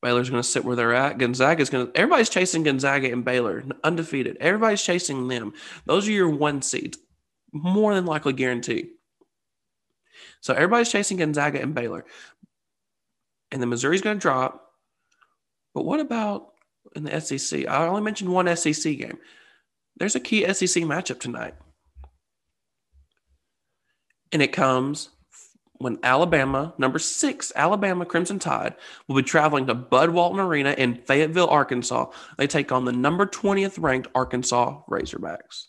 Baylor's 0.00 0.30
going 0.30 0.42
to 0.42 0.48
sit 0.48 0.64
where 0.64 0.76
they're 0.76 0.94
at. 0.94 1.18
Gonzaga 1.18 1.60
is 1.60 1.70
going 1.70 1.86
to. 1.86 1.96
Everybody's 1.96 2.28
chasing 2.28 2.62
Gonzaga 2.62 3.12
and 3.12 3.24
Baylor, 3.24 3.64
undefeated. 3.82 4.36
Everybody's 4.40 4.82
chasing 4.82 5.28
them. 5.28 5.52
Those 5.86 6.06
are 6.08 6.12
your 6.12 6.30
one 6.30 6.62
seeds, 6.62 6.98
more 7.52 7.94
than 7.94 8.06
likely 8.06 8.32
guaranteed. 8.32 8.90
So 10.40 10.54
everybody's 10.54 10.92
chasing 10.92 11.16
Gonzaga 11.16 11.60
and 11.60 11.74
Baylor 11.74 12.04
and 13.50 13.60
then 13.60 13.68
Missouri's 13.68 14.02
going 14.02 14.16
to 14.16 14.20
drop. 14.20 14.72
But 15.74 15.84
what 15.84 16.00
about 16.00 16.52
in 16.94 17.04
the 17.04 17.20
SEC? 17.20 17.66
I 17.66 17.86
only 17.86 18.02
mentioned 18.02 18.32
one 18.32 18.54
SEC 18.56 18.96
game. 18.96 19.18
There's 19.96 20.16
a 20.16 20.20
key 20.20 20.42
SEC 20.52 20.84
matchup 20.84 21.20
tonight. 21.20 21.54
And 24.32 24.42
it 24.42 24.52
comes 24.52 25.10
when 25.78 25.98
Alabama, 26.02 26.74
number 26.78 26.98
six, 26.98 27.52
Alabama 27.54 28.04
Crimson 28.04 28.38
Tide, 28.38 28.74
will 29.06 29.16
be 29.16 29.22
traveling 29.22 29.66
to 29.66 29.74
Bud 29.74 30.10
Walton 30.10 30.40
Arena 30.40 30.74
in 30.76 30.96
Fayetteville, 30.96 31.48
Arkansas. 31.48 32.06
They 32.36 32.46
take 32.46 32.72
on 32.72 32.84
the 32.84 32.92
number 32.92 33.26
20th 33.26 33.80
ranked 33.80 34.08
Arkansas 34.14 34.82
Razorbacks. 34.90 35.66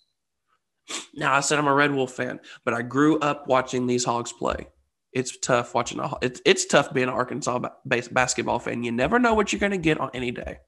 Now, 1.13 1.34
I 1.34 1.42
said 1.42 1.60
I'm 1.60 1.68
a 1.68 1.74
Red 1.74 1.94
Wolf 1.94 2.13
fan, 2.13 2.39
but 2.66 2.74
I 2.74 2.82
grew 2.82 3.20
up 3.20 3.48
watching 3.48 3.86
these 3.86 4.06
Hogs 4.06 4.34
play 4.34 4.68
it's 5.12 5.38
tough 5.38 5.74
watching 5.74 6.00
a 6.00 6.12
it's 6.22 6.42
it's 6.46 6.66
tough 6.66 6.94
being 6.94 7.08
an 7.08 7.13
Arkansas 7.13 7.60
based 7.88 8.13
basketball 8.13 8.60
fan. 8.60 8.84
You 8.84 8.92
never 8.92 9.20
know 9.20 9.34
what 9.34 9.51
you're 9.51 9.60
going 9.60 9.72
to 9.72 9.78
get 9.78 10.00
on 10.00 10.12
any 10.13 10.32
day. 10.32 10.60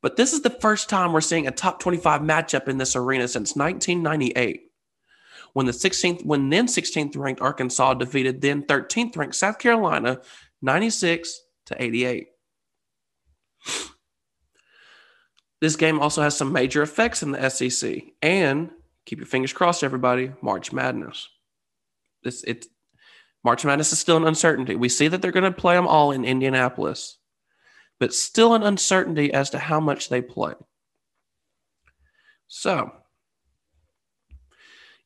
But 0.00 0.16
this 0.16 0.32
is 0.32 0.42
the 0.42 0.50
first 0.50 0.88
time 0.88 1.12
we're 1.12 1.20
seeing 1.20 1.46
a 1.46 1.52
top 1.52 1.78
25 1.78 2.22
matchup 2.22 2.68
in 2.68 2.78
this 2.78 2.96
arena 2.96 3.28
since 3.28 3.54
1998. 3.54 4.62
When 5.52 5.66
the 5.66 5.72
16th 5.72 6.24
when 6.24 6.48
then 6.48 6.66
16th 6.66 7.16
ranked 7.16 7.42
Arkansas 7.42 7.94
defeated 7.94 8.40
then 8.40 8.62
13th 8.62 9.16
ranked 9.16 9.34
South 9.34 9.58
Carolina 9.58 10.20
96 10.62 11.40
to 11.66 11.82
88. 11.82 12.28
This 15.60 15.76
game 15.76 16.00
also 16.00 16.22
has 16.22 16.36
some 16.36 16.52
major 16.52 16.82
effects 16.82 17.22
in 17.22 17.30
the 17.30 17.48
SEC 17.48 18.02
and 18.20 18.70
keep 19.06 19.18
your 19.18 19.26
fingers 19.26 19.52
crossed 19.52 19.84
everybody, 19.84 20.32
March 20.40 20.72
Madness. 20.72 21.28
This 22.24 22.42
it's 22.44 22.66
March 23.44 23.64
Madness 23.64 23.92
is 23.92 23.98
still 23.98 24.16
an 24.16 24.26
uncertainty. 24.26 24.74
We 24.74 24.88
see 24.88 25.08
that 25.08 25.20
they're 25.20 25.32
going 25.32 25.44
to 25.44 25.52
play 25.52 25.74
them 25.74 25.86
all 25.86 26.12
in 26.12 26.24
Indianapolis, 26.24 27.18
but 27.98 28.14
still 28.14 28.54
an 28.54 28.62
uncertainty 28.62 29.32
as 29.32 29.50
to 29.50 29.58
how 29.58 29.80
much 29.80 30.08
they 30.08 30.22
play. 30.22 30.54
So, 32.48 32.92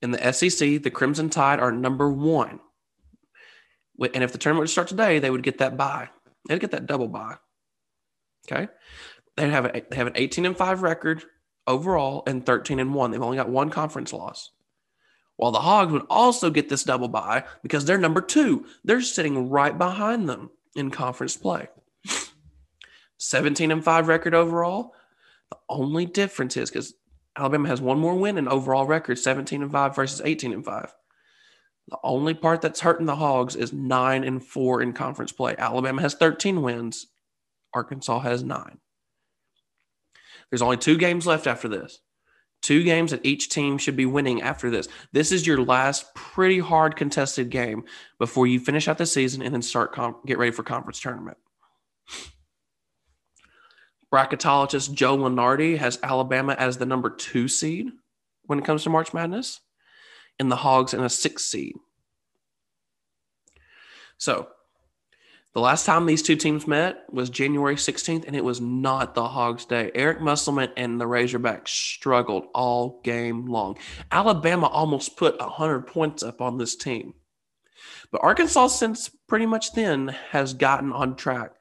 in 0.07 0.13
the 0.13 0.33
SEC, 0.33 0.83
the 0.83 0.91
Crimson 0.91 1.29
Tide 1.29 1.59
are 1.59 1.73
number 1.73 2.09
one. 2.09 2.61
And 4.15 4.23
if 4.23 4.33
the 4.33 4.39
tournament 4.39 4.63
would 4.63 4.71
start 4.71 4.89
today, 4.89 5.19
they 5.19 5.31
would 5.31 5.43
get 5.43 5.59
that 5.59 5.77
bye. 5.77 6.11
They'd 6.49 6.61
get 6.61 6.71
that 6.71 6.87
double 6.87 7.09
bye. 7.09 7.37
Okay. 8.47 8.69
They 9.37 9.51
have, 9.51 9.65
a, 9.65 9.83
they 9.91 9.97
have 9.97 10.07
an 10.07 10.13
18 10.15 10.47
and 10.47 10.57
5 10.57 10.83
record 10.83 11.25
overall 11.67 12.23
and 12.27 12.47
13 12.47 12.79
and 12.79 12.95
1. 12.95 13.11
They've 13.11 13.23
only 13.23 13.37
got 13.37 13.49
one 13.49 13.69
conference 13.69 14.13
loss. 14.13 14.53
While 15.37 15.51
the 15.51 15.59
Hogs 15.59 15.93
would 15.93 16.07
also 16.09 16.51
get 16.51 16.69
this 16.69 16.85
double 16.85 17.09
bye 17.09 17.45
because 17.63 17.85
they're 17.85 17.99
number 17.99 18.21
two. 18.21 18.67
They're 18.85 19.03
sitting 19.03 19.51
right 19.51 19.77
behind 19.77 20.29
them 20.29 20.51
in 20.77 20.91
conference 20.91 21.37
play. 21.37 21.69
17 23.19 23.73
and 23.73 23.85
5 23.85 24.09
record 24.09 24.35
overall. 24.35 24.95
The 25.51 25.59
only 25.69 26.07
difference 26.07 26.57
is 26.57 26.71
because 26.71 26.95
Alabama 27.37 27.69
has 27.69 27.81
one 27.81 27.99
more 27.99 28.15
win 28.15 28.39
in 28.39 28.49
overall 28.49 28.87
record 28.87 29.19
17 29.19 29.63
and 29.63 29.73
5 29.73 29.97
versus 29.97 30.23
18 30.25 30.53
and 30.53 30.65
5. 30.65 30.95
The 31.89 31.99
only 32.03 32.35
part 32.35 32.63
that's 32.63 32.81
hurting 32.81 33.07
the 33.07 33.17
Hogs 33.17 33.55
is 33.55 33.73
9 33.73 34.25
and 34.25 34.45
4 34.45 34.83
in 34.83 34.93
conference 34.93 35.33
play. 35.33 35.55
Alabama 35.59 36.03
has 36.03 36.15
13 36.15 36.63
wins, 36.63 37.07
Arkansas 37.75 38.21
has 38.21 38.43
9. 38.43 38.79
There's 40.51 40.63
only 40.63 40.77
two 40.77 40.97
games 40.97 41.27
left 41.27 41.47
after 41.47 41.69
this. 41.69 42.01
Two 42.63 42.83
games 42.83 43.11
that 43.11 43.25
each 43.25 43.49
team 43.49 43.79
should 43.79 43.97
be 43.97 44.07
winning 44.07 44.43
after 44.43 44.71
this. 44.71 44.89
This 45.13 45.31
is 45.31 45.47
your 45.47 45.63
last 45.63 46.15
pretty 46.15 46.59
hard 46.59 46.97
contested 46.97 47.51
game 47.51 47.85
before 48.19 48.47
you 48.47 48.59
finish 48.59 48.89
out 48.89 48.99
the 48.99 49.07
season 49.07 49.43
and 49.43 49.55
then 49.55 49.63
start 49.63 49.93
com- 49.93 50.17
get 50.27 50.39
ready 50.39 50.51
for 50.51 50.63
conference 50.63 50.99
tournament. 50.99 51.37
Bracketologist 54.13 54.93
Joe 54.95 55.17
Lunardi 55.17 55.79
has 55.79 55.99
Alabama 56.03 56.55
as 56.59 56.79
the 56.79 56.87
number 56.87 57.11
two 57.11 57.49
seed 57.49 57.91
when 58.45 58.59
it 58.59 58.65
comes 58.65 58.85
to 58.85 58.91
March 58.91 59.13
Madness, 59.13 59.61
and 60.39 60.51
the 60.51 60.57
Hogs 60.57 60.95
in 60.95 61.03
a 61.03 61.09
six 61.09 61.45
seed. 61.45 61.75
So 64.19 64.49
the 65.57 65.61
last 65.61 65.87
time 65.87 66.07
these 66.07 66.23
two 66.23 66.37
teams 66.37 66.67
met 66.67 67.05
was 67.11 67.31
January 67.31 67.77
16th, 67.77 68.27
and 68.27 68.37
it 68.37 68.45
was 68.45 68.61
not 68.61 69.15
the 69.15 69.29
Hogs' 69.29 69.65
day. 69.65 69.91
Eric 69.95 70.21
Musselman 70.21 70.71
and 70.77 71.01
the 71.01 71.07
Razorbacks 71.07 71.69
struggled 71.69 72.45
all 72.55 73.01
game 73.03 73.47
long. 73.47 73.79
Alabama 74.13 74.67
almost 74.67 75.17
put 75.17 75.41
100 75.41 75.87
points 75.87 76.23
up 76.23 76.41
on 76.41 76.59
this 76.59 76.77
team. 76.77 77.15
But 78.13 78.23
Arkansas, 78.23 78.69
since 78.69 79.09
pretty 79.29 79.47
much 79.47 79.73
then, 79.73 80.09
has 80.31 80.55
gotten 80.55 80.93
on 80.93 81.17
track. 81.17 81.53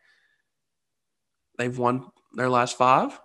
They've 1.57 1.77
won 1.77 2.07
their 2.35 2.49
last 2.49 2.77
five, 2.77 3.19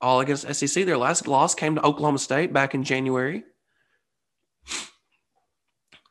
all 0.00 0.20
against 0.20 0.52
SEC. 0.54 0.84
Their 0.84 0.98
last 0.98 1.26
loss 1.26 1.54
came 1.54 1.74
to 1.74 1.84
Oklahoma 1.84 2.18
State 2.18 2.52
back 2.52 2.74
in 2.74 2.84
January. 2.84 3.44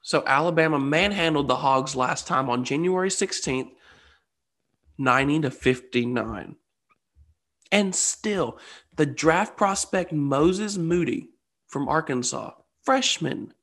So 0.02 0.24
Alabama 0.28 0.80
manhandled 0.80 1.48
the 1.48 1.56
Hogs 1.56 1.96
last 1.96 2.28
time 2.28 2.50
on 2.50 2.66
January 2.66 3.10
16th 3.10 3.72
90 4.98 5.42
to 5.42 5.52
59. 5.52 6.56
And 7.72 7.96
still, 7.96 8.60
the 8.96 9.06
draft 9.06 9.58
prospect 9.58 10.12
Moses 10.12 10.78
Moody 10.78 11.30
from 11.68 11.88
Arkansas, 11.88 12.52
freshman 12.84 13.54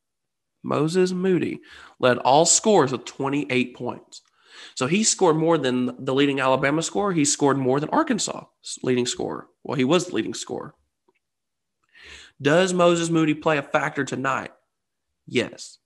Moses 0.63 1.13
Moody, 1.13 1.61
led 1.99 2.17
all 2.17 2.45
scores 2.45 2.91
with 2.91 3.05
28 3.05 3.75
points. 3.75 4.21
So 4.75 4.87
he 4.87 5.03
scored 5.03 5.35
more 5.35 5.57
than 5.57 6.03
the 6.03 6.13
leading 6.13 6.39
Alabama 6.39 6.81
scorer. 6.81 7.11
He 7.11 7.25
scored 7.25 7.57
more 7.57 7.79
than 7.79 7.89
Arkansas 7.89 8.45
leading 8.83 9.05
scorer. 9.05 9.47
Well, 9.63 9.77
he 9.77 9.83
was 9.83 10.07
the 10.07 10.15
leading 10.15 10.33
scorer. 10.33 10.75
Does 12.41 12.73
Moses 12.73 13.09
Moody 13.09 13.33
play 13.33 13.57
a 13.57 13.63
factor 13.63 14.03
tonight? 14.03 14.51
Yes 15.27 15.79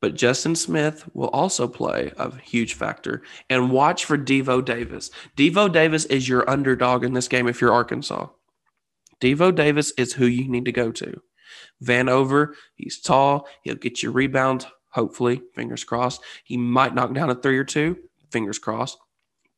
but 0.00 0.14
Justin 0.14 0.54
Smith 0.54 1.08
will 1.14 1.28
also 1.28 1.68
play 1.68 2.12
a 2.16 2.34
huge 2.38 2.74
factor. 2.74 3.22
And 3.48 3.70
watch 3.70 4.04
for 4.04 4.16
Devo 4.16 4.64
Davis. 4.64 5.10
Devo 5.36 5.70
Davis 5.70 6.06
is 6.06 6.28
your 6.28 6.48
underdog 6.48 7.04
in 7.04 7.12
this 7.12 7.28
game 7.28 7.46
if 7.46 7.60
you're 7.60 7.72
Arkansas. 7.72 8.28
Devo 9.20 9.54
Davis 9.54 9.92
is 9.98 10.14
who 10.14 10.26
you 10.26 10.48
need 10.48 10.64
to 10.64 10.72
go 10.72 10.90
to. 10.90 11.20
Vanover, 11.84 12.54
he's 12.74 13.00
tall. 13.00 13.46
He'll 13.62 13.74
get 13.74 14.02
you 14.02 14.10
rebounds, 14.10 14.66
hopefully, 14.90 15.42
fingers 15.54 15.84
crossed. 15.84 16.22
He 16.44 16.56
might 16.56 16.94
knock 16.94 17.12
down 17.12 17.30
a 17.30 17.34
three 17.34 17.58
or 17.58 17.64
two, 17.64 17.96
fingers 18.30 18.58
crossed. 18.58 18.98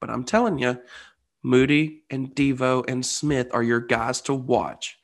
But 0.01 0.11
I'm 0.11 0.25
telling 0.25 0.59
you, 0.59 0.79
Moody 1.43 2.03
and 2.11 2.35
Devo 2.35 2.85
and 2.89 3.05
Smith 3.05 3.49
are 3.53 3.63
your 3.63 3.81
guys 3.81 4.21
to 4.23 4.35
watch. 4.35 4.99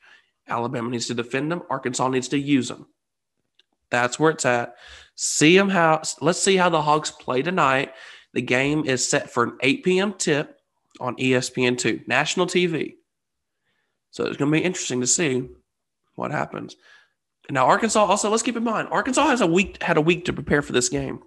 Alabama 0.47 0.89
needs 0.89 1.07
to 1.07 1.13
defend 1.13 1.51
them. 1.51 1.61
Arkansas 1.69 2.07
needs 2.09 2.27
to 2.29 2.39
use 2.39 2.69
them. 2.69 2.87
That's 3.91 4.19
where 4.19 4.31
it's 4.31 4.45
at. 4.45 4.75
See 5.15 5.57
them 5.57 5.69
how. 5.69 6.01
Let's 6.21 6.41
see 6.41 6.57
how 6.57 6.69
the 6.69 6.81
Hogs 6.81 7.11
play 7.11 7.41
tonight. 7.41 7.93
The 8.33 8.41
game 8.41 8.85
is 8.85 9.07
set 9.07 9.29
for 9.29 9.43
an 9.43 9.57
8 9.61 9.83
p.m. 9.83 10.13
tip 10.13 10.59
on 10.99 11.15
ESPN2, 11.17 12.07
national 12.07 12.45
TV. 12.45 12.95
So 14.11 14.25
it's 14.25 14.37
going 14.37 14.51
to 14.51 14.57
be 14.57 14.63
interesting 14.63 15.01
to 15.01 15.07
see 15.07 15.47
what 16.15 16.31
happens. 16.31 16.75
Now 17.49 17.65
Arkansas 17.65 18.05
also 18.05 18.29
let's 18.29 18.43
keep 18.43 18.57
in 18.57 18.63
mind 18.63 18.89
Arkansas 18.91 19.27
has 19.27 19.41
a 19.41 19.47
week 19.47 19.81
had 19.81 19.97
a 19.97 20.01
week 20.01 20.25
to 20.25 20.33
prepare 20.33 20.61
for 20.61 20.73
this 20.73 20.89
game. 20.89 21.21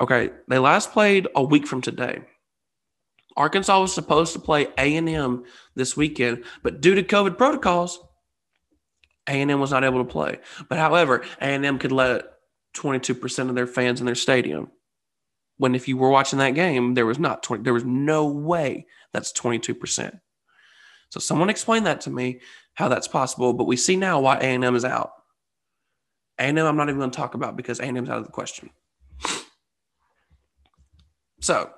Okay, 0.00 0.30
they 0.48 0.58
last 0.58 0.92
played 0.92 1.28
a 1.36 1.42
week 1.42 1.66
from 1.66 1.80
today. 1.80 2.22
Arkansas 3.36 3.80
was 3.80 3.94
supposed 3.94 4.32
to 4.32 4.38
play 4.38 4.66
A&M 4.76 5.44
this 5.74 5.96
weekend, 5.96 6.44
but 6.62 6.80
due 6.80 6.94
to 6.94 7.02
COVID 7.02 7.38
protocols, 7.38 8.00
A&M 9.28 9.60
was 9.60 9.70
not 9.70 9.84
able 9.84 10.04
to 10.04 10.10
play. 10.10 10.38
But 10.68 10.78
however, 10.78 11.24
A&M 11.40 11.78
could 11.78 11.92
let 11.92 12.24
22% 12.74 13.48
of 13.48 13.54
their 13.54 13.66
fans 13.66 14.00
in 14.00 14.06
their 14.06 14.14
stadium. 14.14 14.70
When 15.58 15.74
if 15.74 15.86
you 15.86 15.96
were 15.96 16.10
watching 16.10 16.40
that 16.40 16.54
game, 16.54 16.94
there 16.94 17.06
was 17.06 17.18
not 17.18 17.42
20 17.42 17.62
there 17.62 17.74
was 17.74 17.84
no 17.84 18.26
way 18.26 18.86
that's 19.12 19.32
22%. 19.32 20.18
So 21.10 21.20
someone 21.20 21.50
explain 21.50 21.84
that 21.84 22.00
to 22.02 22.10
me 22.10 22.40
how 22.74 22.88
that's 22.88 23.08
possible, 23.08 23.52
but 23.52 23.66
we 23.66 23.76
see 23.76 23.96
now 23.96 24.20
why 24.20 24.38
A&M 24.38 24.74
is 24.74 24.84
out. 24.84 25.12
A&M 26.38 26.58
I'm 26.58 26.76
not 26.76 26.88
even 26.88 26.98
going 26.98 27.10
to 27.10 27.16
talk 27.16 27.34
about 27.34 27.56
because 27.56 27.80
A&M's 27.80 28.08
out 28.08 28.18
of 28.18 28.24
the 28.24 28.32
question. 28.32 28.70
So, 31.40 31.70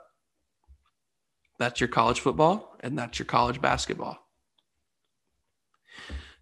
that's 1.58 1.80
your 1.80 1.88
college 1.88 2.20
football 2.20 2.76
and 2.80 2.98
that's 2.98 3.18
your 3.18 3.26
college 3.26 3.62
basketball. 3.62 4.18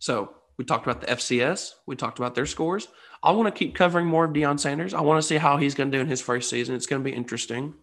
So, 0.00 0.35
we 0.59 0.64
talked 0.64 0.87
about 0.87 1.00
the 1.00 1.06
FCS, 1.06 1.71
we 1.87 1.97
talked 1.97 2.18
about 2.18 2.35
their 2.35 2.47
scores. 2.47 2.88
I 3.23 3.30
want 3.30 3.52
to 3.52 3.59
keep 3.59 3.76
covering 3.76 4.06
more 4.06 4.25
of 4.25 4.32
Deion 4.32 4.59
Sanders. 4.59 4.92
I 4.92 5.00
want 5.00 5.23
to 5.23 5.26
see 5.26 5.37
how 5.37 5.56
he's 5.56 5.76
going 5.76 5.90
to 5.90 5.97
do 5.97 6.00
in 6.00 6.09
his 6.09 6.21
first 6.21 6.50
season. 6.50 6.75
It's 6.75 6.87
going 6.87 7.02
to 7.02 7.09
be 7.09 7.16
interesting. 7.16 7.75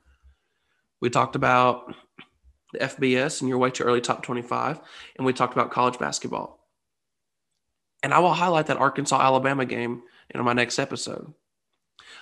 We 1.01 1.09
talked 1.09 1.37
about 1.37 1.95
the 2.73 2.79
FBS 2.79 3.39
and 3.39 3.49
your 3.49 3.57
way 3.57 3.71
to 3.71 3.83
early 3.83 4.01
top 4.01 4.21
25, 4.21 4.81
and 5.17 5.25
we 5.25 5.31
talked 5.31 5.53
about 5.53 5.71
college 5.71 5.97
basketball. 5.97 6.58
And 8.01 8.13
I 8.13 8.19
will 8.19 8.33
highlight 8.33 8.67
that 8.67 8.77
Arkansas 8.77 9.19
Alabama 9.19 9.65
game 9.65 10.03
in 10.29 10.43
my 10.43 10.53
next 10.53 10.79
episode. 10.79 11.33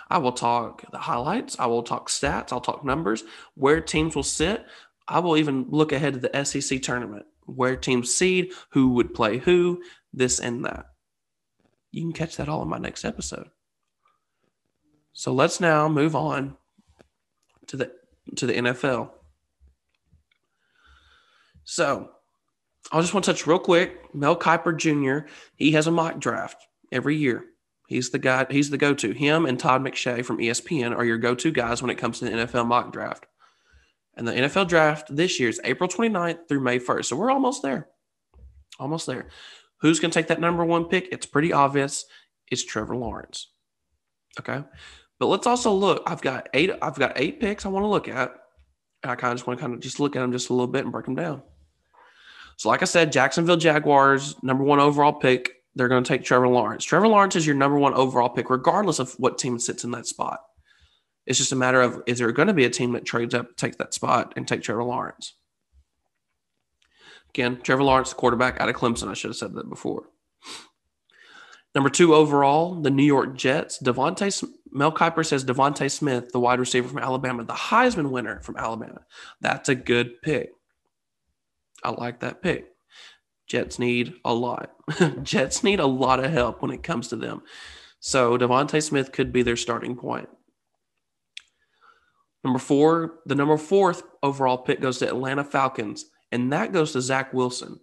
I 0.10 0.17
will 0.19 0.31
talk 0.31 0.89
the 0.91 0.98
highlights, 0.98 1.60
I 1.60 1.65
will 1.65 1.84
talk 1.84 2.10
stats, 2.10 2.51
I'll 2.51 2.62
talk 2.62 2.86
numbers, 2.86 3.24
where 3.55 3.81
teams 3.81 4.15
will 4.15 4.24
sit. 4.24 4.65
I 5.07 5.19
will 5.19 5.38
even 5.38 5.67
look 5.69 5.91
ahead 5.91 6.13
to 6.13 6.19
the 6.19 6.43
SEC 6.43 6.81
tournament, 6.81 7.25
where 7.46 7.75
teams 7.75 8.13
seed, 8.13 8.51
who 8.69 8.89
would 8.89 9.13
play 9.13 9.38
who, 9.38 9.81
this 10.13 10.39
and 10.39 10.65
that. 10.65 10.86
You 11.91 12.01
can 12.01 12.13
catch 12.13 12.38
that 12.38 12.50
all 12.50 12.62
in 12.62 12.69
my 12.69 12.77
next 12.77 13.05
episode. 13.05 13.50
So 15.13 15.34
let's 15.34 15.60
now 15.60 15.88
move 15.88 16.15
on 16.15 16.57
to 17.67 17.77
the 17.77 17.91
to 18.36 18.46
the 18.46 18.53
NFL. 18.53 19.12
So 21.63 22.12
I 22.91 23.01
just 23.01 23.13
want 23.13 23.25
to 23.25 23.34
touch 23.34 23.46
real 23.46 23.60
quick. 23.60 24.13
Mel 24.15 24.38
Kiper 24.38 24.75
Jr. 24.77 25.27
He 25.56 25.72
has 25.74 25.88
a 25.88 25.91
mock 25.91 26.20
draft 26.20 26.67
every 26.91 27.17
year. 27.17 27.44
He's 27.88 28.10
the 28.10 28.20
guy. 28.20 28.46
He's 28.50 28.70
the 28.70 28.77
go-to. 28.77 29.12
Him 29.12 29.46
and 29.46 29.60
Todd 29.60 29.82
McShay 29.82 30.24
from 30.24 30.39
ESPN 30.39 30.96
are 30.96 31.06
your 31.06 31.17
go-to 31.17 31.51
guys 31.51 31.82
when 31.82 31.89
it 31.89 31.98
comes 31.98 32.20
to 32.20 32.25
the 32.25 32.32
NFL 32.32 32.67
mock 32.67 32.91
draft. 32.91 33.25
And 34.15 34.27
the 34.27 34.34
NFL 34.34 34.67
draft 34.67 35.15
this 35.15 35.39
year 35.39 35.48
is 35.48 35.62
April 35.63 35.88
29th 35.88 36.48
through 36.48 36.62
May 36.62 36.79
1st. 36.79 37.06
So 37.06 37.15
we're 37.15 37.32
almost 37.32 37.62
there. 37.62 37.88
Almost 38.79 39.08
there. 39.08 39.27
Who's 39.82 40.00
going 40.00 40.12
to 40.12 40.20
take 40.20 40.27
that 40.27 40.41
number 40.41 40.65
one 40.65 40.86
pick? 40.86 41.08
It's 41.12 41.25
pretty 41.25 41.53
obvious. 41.53 42.06
It's 42.51 42.65
Trevor 42.65 42.96
Lawrence. 42.96 43.51
Okay. 44.39 44.63
But 45.19 45.28
let's 45.28 45.47
also 45.47 45.71
look. 45.71 46.04
I've 46.06 46.21
got 46.21 46.50
eight. 46.54 46.71
I've 46.82 46.97
got 46.97 47.13
eight 47.15 47.39
picks 47.39 47.65
I 47.65 47.69
want 47.69 47.84
to 47.84 47.88
look 47.88 48.08
at. 48.08 48.34
And 49.04 49.12
I 49.12 49.15
kind 49.15 49.32
of 49.32 49.38
just 49.38 49.47
want 49.47 49.60
to 49.60 49.62
kind 49.62 49.73
of 49.73 49.80
just 49.80 50.00
look 50.00 50.15
at 50.15 50.19
them 50.19 50.32
just 50.32 50.50
a 50.50 50.54
little 50.54 50.67
bit 50.67 50.84
and 50.84 50.91
break 50.91 51.06
them 51.06 51.15
down. 51.15 51.43
So, 52.58 52.70
like 52.70 52.82
I 52.82 52.86
said, 52.86 53.12
Jacksonville 53.12 53.58
Jaguars, 53.58 54.36
number 54.43 54.63
one 54.63 54.80
overall 54.80 55.13
pick. 55.13 55.54
They're 55.76 55.88
going 55.88 56.04
to 56.04 56.08
take 56.08 56.24
Trevor 56.24 56.48
Lawrence. 56.48 56.84
Trevor 56.84 57.08
Lawrence 57.08 57.36
is 57.36 57.46
your 57.46 57.56
number 57.56 57.78
one 57.78 57.93
overall 57.93 58.30
pick, 58.30 58.50
regardless 58.50 58.98
of 58.98 59.13
what 59.20 59.38
team 59.38 59.60
sits 59.60 59.84
in 59.84 59.91
that 59.91 60.08
spot. 60.08 60.39
It's 61.28 61.38
just 61.38 61.52
a 61.52 61.56
matter 61.56 61.82
of 61.82 62.02
is 62.08 62.17
there 62.17 62.32
going 62.32 62.48
to 62.48 62.54
be 62.54 62.65
a 62.65 62.70
team 62.70 62.93
that 62.93 63.06
trades 63.06 63.36
up, 63.36 63.56
take 63.58 63.78
that 63.78 63.93
spot, 63.93 64.34
and 64.36 64.48
take 64.48 64.63
Trevor 64.63 64.84
Lawrence? 64.84 65.36
Again, 67.30 67.60
Trevor 67.62 67.84
Lawrence, 67.84 68.13
quarterback 68.13 68.60
out 68.60 68.70
of 68.70 68.76
Clemson. 68.76 69.10
I 69.10 69.13
should 69.13 69.30
have 69.30 69.38
said 69.38 69.54
that 69.54 69.70
before. 69.70 70.10
Number 71.76 71.91
two 71.91 72.15
overall, 72.15 72.82
the 72.82 72.89
New 72.89 73.04
York 73.04 73.38
Jets. 73.38 73.78
DeVonta 73.84 74.43
Mel 74.72 74.91
Kiper 74.91 75.24
says 75.24 75.46
DeVonta 75.46 75.91
Smith, 75.91 76.32
the 76.32 76.39
wide 76.39 76.60
receiver 76.60 76.88
from 76.88 76.98
Alabama, 76.98 77.43
the 77.43 77.54
Heisman 77.54 78.10
winner 78.10 78.39
from 78.41 78.58
Alabama. 78.58 79.02
That's 79.41 79.70
a 79.70 79.76
good 79.76 80.22
pick. 80.24 80.50
I 81.83 81.91
like 81.91 82.19
that 82.19 82.41
pick. 82.41 82.71
Jets 83.47 83.79
need 83.79 84.13
a 84.25 84.33
lot. 84.33 84.71
Jets 85.23 85.63
need 85.63 85.79
a 85.79 85.85
lot 85.85 86.23
of 86.23 86.31
help 86.31 86.61
when 86.61 86.71
it 86.71 86.83
comes 86.83 87.07
to 87.07 87.15
them. 87.15 87.41
So 87.99 88.37
DeVonta 88.37 88.83
Smith 88.83 89.11
could 89.11 89.31
be 89.31 89.41
their 89.41 89.55
starting 89.55 89.95
point. 89.95 90.29
Number 92.43 92.59
four, 92.59 93.19
the 93.25 93.35
number 93.35 93.57
fourth 93.57 94.03
overall 94.21 94.57
pick 94.57 94.81
goes 94.81 94.99
to 94.99 95.07
Atlanta 95.07 95.43
Falcons, 95.43 96.05
and 96.31 96.51
that 96.53 96.71
goes 96.71 96.93
to 96.93 97.01
Zach 97.01 97.33
Wilson. 97.33 97.79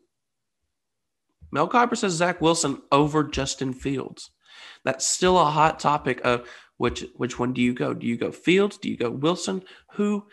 Mel 1.51 1.69
Kiper 1.69 1.97
says 1.97 2.13
Zach 2.13 2.41
Wilson 2.41 2.83
over 2.91 3.25
Justin 3.25 3.73
Fields. 3.73 4.31
That's 4.85 5.07
still 5.07 5.39
a 5.39 5.51
hot 5.51 5.81
topic 5.81 6.21
of 6.25 6.49
which 6.77 7.05
which 7.17 7.39
one 7.39 7.53
do 7.53 7.63
you 7.63 7.73
go? 7.73 7.95
Do 7.95 8.07
you 8.07 8.17
go 8.17 8.33
Fields? 8.33 8.77
Do 8.77 8.91
you 8.91 8.97
go 8.97 9.11
Wilson? 9.11 9.63
Who? 9.93 10.27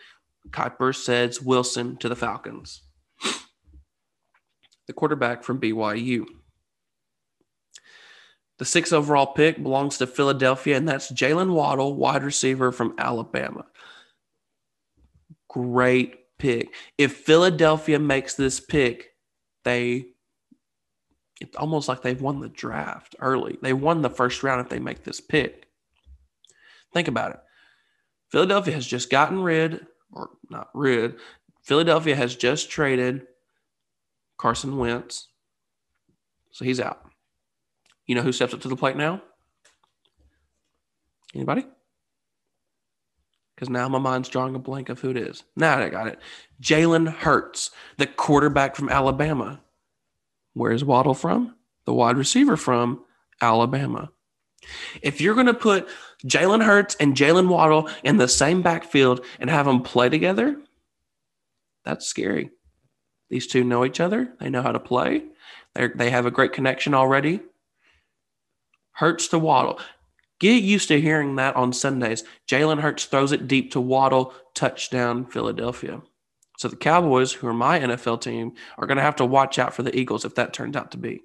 Kiper 0.50 0.94
says 0.94 1.40
Wilson 1.40 1.96
to 1.98 2.08
the 2.08 2.16
Falcons 2.16 2.82
the 4.86 4.92
quarterback 4.92 5.44
from 5.44 5.60
BYU. 5.60 6.24
The 8.58 8.64
sixth 8.64 8.92
overall 8.92 9.26
pick 9.26 9.62
belongs 9.62 9.98
to 9.98 10.06
Philadelphia, 10.06 10.76
and 10.76 10.88
that's 10.88 11.10
Jaylen 11.10 11.54
Waddle, 11.54 11.96
wide 11.96 12.22
receiver 12.22 12.70
from 12.70 12.94
Alabama. 12.98 13.66
Great 15.48 16.16
pick. 16.38 16.74
If 16.98 17.16
Philadelphia 17.16 17.98
makes 17.98 18.34
this 18.34 18.60
pick, 18.60 19.10
they 19.64 20.06
it's 21.40 21.56
almost 21.56 21.88
like 21.88 22.02
they've 22.02 22.20
won 22.20 22.38
the 22.38 22.48
draft 22.48 23.16
early. 23.18 23.58
They 23.60 23.72
won 23.72 24.02
the 24.02 24.10
first 24.10 24.44
round 24.44 24.60
if 24.60 24.68
they 24.68 24.78
make 24.78 25.02
this 25.02 25.20
pick. 25.20 25.66
Think 26.94 27.08
about 27.08 27.32
it. 27.32 27.40
Philadelphia 28.30 28.74
has 28.74 28.86
just 28.86 29.10
gotten 29.10 29.40
rid, 29.40 29.84
or 30.12 30.30
not 30.50 30.68
rid, 30.72 31.16
Philadelphia 31.62 32.14
has 32.14 32.36
just 32.36 32.70
traded 32.70 33.26
Carson 34.42 34.76
Wentz. 34.76 35.28
So 36.50 36.64
he's 36.64 36.80
out. 36.80 37.08
You 38.06 38.16
know 38.16 38.22
who 38.22 38.32
steps 38.32 38.52
up 38.52 38.60
to 38.62 38.68
the 38.68 38.74
plate 38.74 38.96
now? 38.96 39.22
Anybody? 41.32 41.64
Because 43.54 43.70
now 43.70 43.88
my 43.88 44.00
mind's 44.00 44.28
drawing 44.28 44.56
a 44.56 44.58
blank 44.58 44.88
of 44.88 44.98
who 44.98 45.10
it 45.10 45.16
is. 45.16 45.44
Now 45.54 45.78
I 45.78 45.88
got 45.90 46.08
it. 46.08 46.18
Jalen 46.60 47.08
Hurts, 47.08 47.70
the 47.98 48.06
quarterback 48.08 48.74
from 48.74 48.88
Alabama. 48.88 49.60
Where's 50.54 50.84
Waddle 50.84 51.14
from? 51.14 51.54
The 51.84 51.94
wide 51.94 52.16
receiver 52.16 52.56
from 52.56 53.04
Alabama. 53.40 54.10
If 55.02 55.20
you're 55.20 55.34
going 55.34 55.46
to 55.46 55.54
put 55.54 55.88
Jalen 56.26 56.64
Hurts 56.64 56.96
and 56.96 57.14
Jaylen 57.14 57.46
Waddle 57.46 57.88
in 58.02 58.16
the 58.16 58.26
same 58.26 58.60
backfield 58.60 59.24
and 59.38 59.48
have 59.48 59.66
them 59.66 59.82
play 59.82 60.08
together, 60.08 60.56
that's 61.84 62.06
scary. 62.08 62.50
These 63.32 63.46
two 63.46 63.64
know 63.64 63.82
each 63.82 63.98
other. 63.98 64.28
They 64.40 64.50
know 64.50 64.60
how 64.60 64.72
to 64.72 64.78
play. 64.78 65.22
They 65.74 65.88
they 65.88 66.10
have 66.10 66.26
a 66.26 66.30
great 66.30 66.52
connection 66.52 66.92
already. 66.92 67.40
Hurts 68.90 69.26
to 69.28 69.38
Waddle. 69.38 69.80
Get 70.38 70.62
used 70.62 70.88
to 70.88 71.00
hearing 71.00 71.36
that 71.36 71.56
on 71.56 71.72
Sundays. 71.72 72.24
Jalen 72.46 72.80
Hurts 72.80 73.06
throws 73.06 73.32
it 73.32 73.48
deep 73.48 73.72
to 73.72 73.80
Waddle, 73.80 74.34
touchdown 74.54 75.24
Philadelphia. 75.24 76.02
So 76.58 76.68
the 76.68 76.76
Cowboys, 76.76 77.32
who 77.32 77.46
are 77.46 77.54
my 77.54 77.80
NFL 77.80 78.20
team, 78.20 78.52
are 78.76 78.86
going 78.86 78.98
to 78.98 79.02
have 79.02 79.16
to 79.16 79.24
watch 79.24 79.58
out 79.58 79.72
for 79.72 79.82
the 79.82 79.96
Eagles 79.98 80.26
if 80.26 80.34
that 80.34 80.52
turns 80.52 80.76
out 80.76 80.90
to 80.90 80.98
be. 80.98 81.22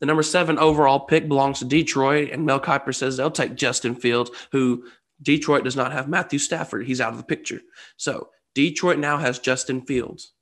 The 0.00 0.06
number 0.06 0.22
seven 0.22 0.58
overall 0.58 1.00
pick 1.00 1.28
belongs 1.28 1.58
to 1.58 1.66
Detroit, 1.66 2.30
and 2.30 2.46
Mel 2.46 2.58
Kiper 2.58 2.94
says 2.94 3.18
they'll 3.18 3.30
take 3.30 3.54
Justin 3.54 3.94
Fields, 3.94 4.30
who 4.50 4.84
Detroit 5.20 5.64
does 5.64 5.76
not 5.76 5.92
have 5.92 6.08
Matthew 6.08 6.38
Stafford. 6.38 6.86
He's 6.86 7.02
out 7.02 7.12
of 7.12 7.18
the 7.18 7.24
picture. 7.24 7.60
So 7.98 8.30
Detroit 8.54 8.98
now 8.98 9.18
has 9.18 9.38
Justin 9.38 9.82
Fields. 9.82 10.32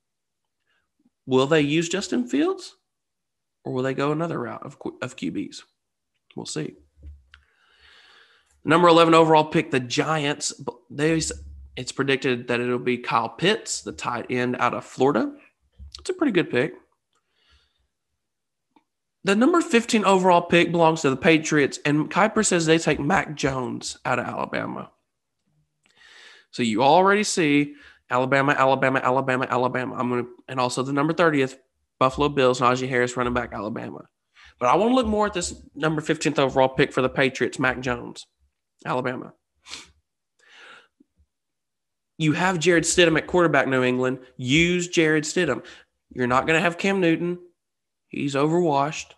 Will 1.27 1.47
they 1.47 1.61
use 1.61 1.89
Justin 1.89 2.27
Fields 2.27 2.77
or 3.65 3.73
will 3.73 3.83
they 3.83 3.95
go 3.95 4.13
another 4.13 4.41
route 4.41 4.63
of, 4.63 4.77
of 5.01 5.17
QBs? 5.17 5.63
We'll 6.37 6.47
see. 6.47 6.75
Number 8.65 8.89
11 8.89 9.15
overall 9.15 9.45
pick, 9.45 9.71
the 9.71 9.81
Giants. 9.81 10.53
They, 10.91 11.21
it's 11.77 11.93
predicted 11.93 12.49
that 12.49 12.61
it'll 12.61 12.79
be 12.79 12.99
Kyle 12.99 13.29
Pitts, 13.29 13.83
the 13.83 13.93
tight 13.93 14.27
end 14.31 14.57
out 14.59 14.75
of 14.75 14.85
Florida. 14.85 15.33
It's 15.99 16.11
a 16.11 16.15
pretty 16.15 16.33
good 16.33 16.51
pick. 16.51 16.75
The 19.25 19.37
number 19.37 19.61
15 19.61 20.05
overall 20.05 20.43
pick 20.43 20.73
belongs 20.73 21.03
to 21.03 21.11
the 21.11 21.17
Patriots, 21.17 21.79
and 21.85 22.11
Kiper 22.11 22.45
says 22.45 22.67
they 22.67 22.79
take 22.79 22.99
Mac 22.99 23.37
Jones 23.37 23.97
out 24.05 24.19
of 24.19 24.27
Alabama. 24.27 24.91
So 26.51 26.63
you 26.63 26.83
already 26.83 27.23
see 27.23 27.75
Alabama, 28.13 28.53
Alabama, 28.53 29.01
Alabama, 29.03 29.47
Alabama. 29.49 29.97
I'm 29.97 30.11
gonna 30.11 30.25
and 30.47 30.61
also 30.61 30.83
the 30.83 30.93
number 30.93 31.15
30th, 31.15 31.57
Buffalo 31.99 32.29
Bills, 32.29 32.61
Najee 32.61 32.89
Harris 32.89 33.17
running 33.17 33.33
back, 33.33 33.53
Alabama. 33.53 34.07
But 34.61 34.69
I 34.69 34.77
want 34.77 34.91
to 34.91 34.95
look 34.95 35.07
more 35.07 35.27
at 35.27 35.33
this 35.33 35.61
number 35.75 36.03
15th 36.03 36.39
overall 36.39 36.69
pick 36.69 36.93
for 36.93 37.01
the 37.03 37.09
Patriots, 37.09 37.59
Mac 37.59 37.81
Jones, 37.81 38.27
Alabama. 38.85 39.33
You 42.19 42.33
have 42.35 42.61
Jarrett 42.61 42.85
Stidham 42.85 43.17
at 43.17 43.27
quarterback, 43.27 43.67
New 43.67 43.83
England. 43.83 44.21
Use 44.37 44.87
Jarrett 44.87 45.25
Stidham. 45.25 45.65
You're 46.15 46.29
not 46.29 46.47
going 46.47 46.57
to 46.57 46.63
have 46.63 46.79
Cam 46.79 47.01
Newton. 47.01 47.39
He's 48.09 48.35
overwashed. 48.35 49.15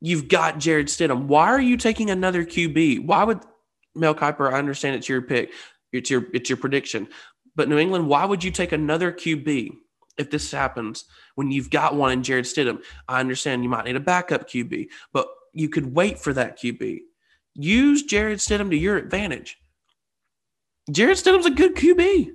You've 0.00 0.26
got 0.26 0.58
Jarrett 0.58 0.88
Stidham. 0.88 1.26
Why 1.26 1.48
are 1.48 1.60
you 1.60 1.76
taking 1.76 2.10
another 2.10 2.44
QB? 2.44 3.04
Why 3.06 3.22
would 3.22 3.40
Mel 3.94 4.14
Kiper? 4.14 4.52
I 4.52 4.58
understand 4.58 4.96
it's 4.96 5.08
your 5.08 5.22
pick. 5.22 5.52
It's 5.92 6.10
your 6.10 6.26
it's 6.34 6.50
your 6.50 6.56
prediction. 6.56 7.06
But 7.56 7.68
New 7.68 7.78
England, 7.78 8.08
why 8.08 8.24
would 8.24 8.42
you 8.42 8.50
take 8.50 8.72
another 8.72 9.12
QB 9.12 9.70
if 10.18 10.30
this 10.30 10.50
happens 10.50 11.04
when 11.34 11.50
you've 11.50 11.70
got 11.70 11.94
one 11.94 12.12
in 12.12 12.22
Jarrett 12.22 12.46
Stidham? 12.46 12.82
I 13.08 13.20
understand 13.20 13.62
you 13.62 13.68
might 13.68 13.84
need 13.84 13.96
a 13.96 14.00
backup 14.00 14.48
QB, 14.48 14.88
but 15.12 15.28
you 15.52 15.68
could 15.68 15.94
wait 15.94 16.18
for 16.18 16.32
that 16.32 16.58
QB. 16.58 17.00
Use 17.54 18.02
Jarrett 18.02 18.40
Stidham 18.40 18.70
to 18.70 18.76
your 18.76 18.96
advantage. 18.96 19.58
Jarrett 20.90 21.18
Stidham's 21.18 21.46
a 21.46 21.50
good 21.50 21.76
QB. 21.76 22.32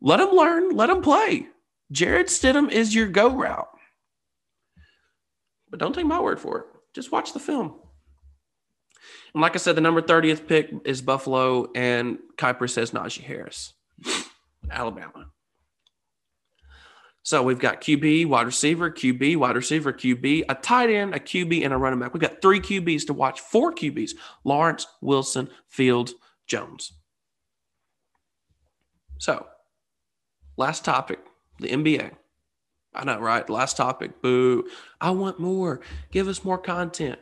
Let 0.00 0.20
him 0.20 0.30
learn, 0.30 0.70
let 0.70 0.90
him 0.90 1.02
play. 1.02 1.46
Jarrett 1.90 2.26
Stidham 2.26 2.70
is 2.70 2.94
your 2.94 3.08
go 3.08 3.34
route. 3.34 3.68
But 5.70 5.80
don't 5.80 5.94
take 5.94 6.06
my 6.06 6.20
word 6.20 6.40
for 6.40 6.58
it. 6.58 6.66
Just 6.94 7.12
watch 7.12 7.32
the 7.32 7.40
film. 7.40 7.76
And 9.34 9.40
like 9.40 9.54
I 9.54 9.58
said, 9.58 9.76
the 9.76 9.80
number 9.80 10.02
30th 10.02 10.46
pick 10.46 10.70
is 10.84 11.02
Buffalo, 11.02 11.70
and 11.74 12.18
Kiper 12.36 12.68
says 12.68 12.92
Najee 12.92 13.22
Harris, 13.22 13.74
Alabama. 14.70 15.26
So 17.22 17.42
we've 17.42 17.58
got 17.58 17.82
QB, 17.82 18.26
wide 18.26 18.46
receiver, 18.46 18.90
QB, 18.90 19.36
wide 19.36 19.56
receiver, 19.56 19.92
QB, 19.92 20.44
a 20.48 20.54
tight 20.54 20.88
end, 20.88 21.14
a 21.14 21.18
QB, 21.18 21.62
and 21.62 21.74
a 21.74 21.76
running 21.76 21.98
back. 21.98 22.14
We've 22.14 22.22
got 22.22 22.40
three 22.40 22.60
QBs 22.60 23.06
to 23.06 23.12
watch, 23.12 23.40
four 23.40 23.72
QBs 23.72 24.12
Lawrence, 24.44 24.86
Wilson, 25.02 25.50
Fields, 25.68 26.14
Jones. 26.46 26.92
So, 29.18 29.46
last 30.56 30.84
topic 30.84 31.18
the 31.58 31.68
NBA. 31.68 32.12
I 32.94 33.04
know, 33.04 33.18
right? 33.20 33.48
Last 33.48 33.76
topic. 33.76 34.22
Boo. 34.22 34.68
I 35.00 35.10
want 35.10 35.38
more. 35.38 35.80
Give 36.10 36.28
us 36.28 36.44
more 36.44 36.58
content. 36.58 37.18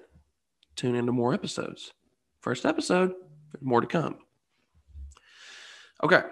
Tune 0.76 0.94
into 0.94 1.12
more 1.12 1.34
episodes. 1.34 1.92
First 2.40 2.64
episode, 2.64 3.14
more 3.60 3.80
to 3.80 3.86
come. 3.86 4.18
Okay. 6.02 6.22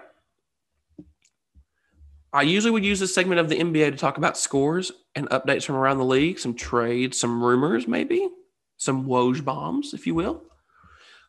I 2.31 2.43
usually 2.43 2.71
would 2.71 2.85
use 2.85 2.99
this 2.99 3.15
segment 3.15 3.39
of 3.39 3.49
the 3.49 3.57
NBA 3.57 3.91
to 3.91 3.97
talk 3.97 4.17
about 4.17 4.37
scores 4.37 4.91
and 5.15 5.29
updates 5.29 5.65
from 5.65 5.75
around 5.75 5.97
the 5.97 6.05
league, 6.05 6.37
some 6.37 6.53
trades, 6.53 7.19
some 7.19 7.43
rumors, 7.43 7.87
maybe 7.87 8.29
some 8.77 9.05
Woj 9.05 9.43
bombs, 9.43 9.93
if 9.93 10.05
you 10.05 10.13
will. 10.13 10.43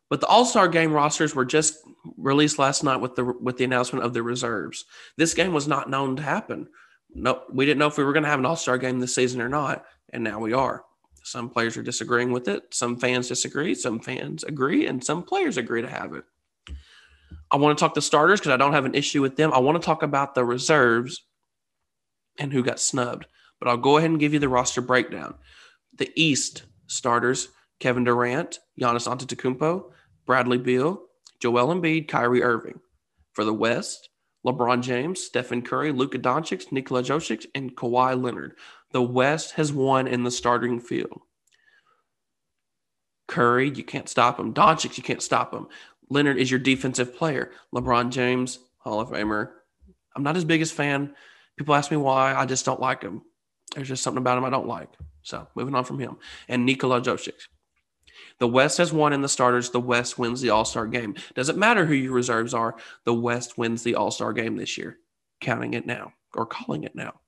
But 0.08 0.20
the 0.20 0.26
All 0.26 0.44
Star 0.44 0.68
Game 0.68 0.92
rosters 0.92 1.34
were 1.34 1.44
just 1.44 1.78
released 2.16 2.58
last 2.58 2.84
night 2.84 2.96
with 2.96 3.16
the 3.16 3.24
with 3.24 3.56
the 3.56 3.64
announcement 3.64 4.04
of 4.04 4.14
the 4.14 4.22
reserves. 4.22 4.84
This 5.16 5.34
game 5.34 5.52
was 5.52 5.66
not 5.66 5.90
known 5.90 6.16
to 6.16 6.22
happen. 6.22 6.68
No, 7.14 7.42
we 7.52 7.66
didn't 7.66 7.78
know 7.78 7.86
if 7.86 7.98
we 7.98 8.04
were 8.04 8.12
going 8.12 8.22
to 8.22 8.28
have 8.28 8.38
an 8.38 8.46
All 8.46 8.56
Star 8.56 8.78
game 8.78 9.00
this 9.00 9.14
season 9.14 9.40
or 9.40 9.48
not, 9.48 9.84
and 10.10 10.22
now 10.22 10.38
we 10.38 10.52
are. 10.52 10.84
Some 11.26 11.50
players 11.50 11.76
are 11.76 11.82
disagreeing 11.82 12.30
with 12.30 12.46
it. 12.46 12.72
Some 12.72 13.00
fans 13.00 13.26
disagree. 13.26 13.74
Some 13.74 13.98
fans 13.98 14.44
agree, 14.44 14.86
and 14.86 15.02
some 15.02 15.24
players 15.24 15.56
agree 15.56 15.82
to 15.82 15.88
have 15.88 16.14
it. 16.14 16.24
I 17.50 17.56
want 17.56 17.76
to 17.76 17.82
talk 17.82 17.94
the 17.94 18.00
starters 18.00 18.38
because 18.38 18.52
I 18.52 18.56
don't 18.56 18.74
have 18.74 18.84
an 18.84 18.94
issue 18.94 19.22
with 19.22 19.34
them. 19.34 19.52
I 19.52 19.58
want 19.58 19.80
to 19.80 19.84
talk 19.84 20.04
about 20.04 20.36
the 20.36 20.44
reserves 20.44 21.24
and 22.38 22.52
who 22.52 22.62
got 22.62 22.78
snubbed. 22.78 23.26
But 23.58 23.68
I'll 23.68 23.76
go 23.76 23.96
ahead 23.96 24.10
and 24.10 24.20
give 24.20 24.34
you 24.34 24.38
the 24.38 24.48
roster 24.48 24.80
breakdown. 24.80 25.34
The 25.98 26.12
East 26.14 26.62
starters: 26.86 27.48
Kevin 27.80 28.04
Durant, 28.04 28.60
Giannis 28.80 29.08
Antetokounmpo, 29.08 29.90
Bradley 30.26 30.58
Beal, 30.58 31.06
Joel 31.40 31.74
Embiid, 31.74 32.06
Kyrie 32.06 32.44
Irving. 32.44 32.78
For 33.32 33.44
the 33.44 33.52
West, 33.52 34.10
LeBron 34.46 34.80
James, 34.80 35.20
Stephen 35.20 35.60
Curry, 35.60 35.90
Luka 35.90 36.18
Doncic, 36.18 36.70
Nikola 36.70 37.02
Jokic, 37.02 37.46
and 37.54 37.76
Kawhi 37.76 38.22
Leonard. 38.22 38.54
The 38.92 39.02
West 39.02 39.54
has 39.54 39.72
won 39.72 40.06
in 40.06 40.22
the 40.22 40.30
starting 40.30 40.78
field. 40.78 41.20
Curry, 43.26 43.70
you 43.70 43.82
can't 43.82 44.08
stop 44.08 44.38
him. 44.38 44.54
Doncic, 44.54 44.96
you 44.96 45.02
can't 45.02 45.22
stop 45.22 45.52
him. 45.52 45.66
Leonard 46.08 46.38
is 46.38 46.50
your 46.50 46.60
defensive 46.60 47.16
player. 47.16 47.50
LeBron 47.74 48.10
James, 48.10 48.60
Hall 48.78 49.00
of 49.00 49.10
Famer. 49.10 49.50
I'm 50.14 50.22
not 50.22 50.36
his 50.36 50.44
biggest 50.44 50.74
fan. 50.74 51.14
People 51.58 51.74
ask 51.74 51.90
me 51.90 51.96
why. 51.96 52.34
I 52.34 52.46
just 52.46 52.64
don't 52.64 52.80
like 52.80 53.02
him. 53.02 53.22
There's 53.74 53.88
just 53.88 54.04
something 54.04 54.22
about 54.22 54.38
him 54.38 54.44
I 54.44 54.50
don't 54.50 54.68
like. 54.68 54.90
So 55.22 55.48
moving 55.56 55.74
on 55.74 55.84
from 55.84 55.98
him. 55.98 56.18
And 56.48 56.64
Nikola 56.64 57.00
Jokic. 57.00 57.48
The 58.38 58.48
West 58.48 58.78
has 58.78 58.92
won 58.92 59.12
in 59.12 59.22
the 59.22 59.28
starters. 59.28 59.70
The 59.70 59.80
West 59.80 60.18
wins 60.18 60.40
the 60.40 60.50
All 60.50 60.64
Star 60.64 60.86
game. 60.86 61.14
Doesn't 61.34 61.58
matter 61.58 61.86
who 61.86 61.94
your 61.94 62.12
reserves 62.12 62.54
are. 62.54 62.76
The 63.04 63.14
West 63.14 63.56
wins 63.56 63.82
the 63.82 63.94
All 63.94 64.10
Star 64.10 64.32
game 64.32 64.56
this 64.56 64.76
year. 64.76 64.98
Counting 65.40 65.74
it 65.74 65.86
now 65.86 66.12
or 66.34 66.46
calling 66.46 66.84
it 66.84 66.94
now. 66.94 67.20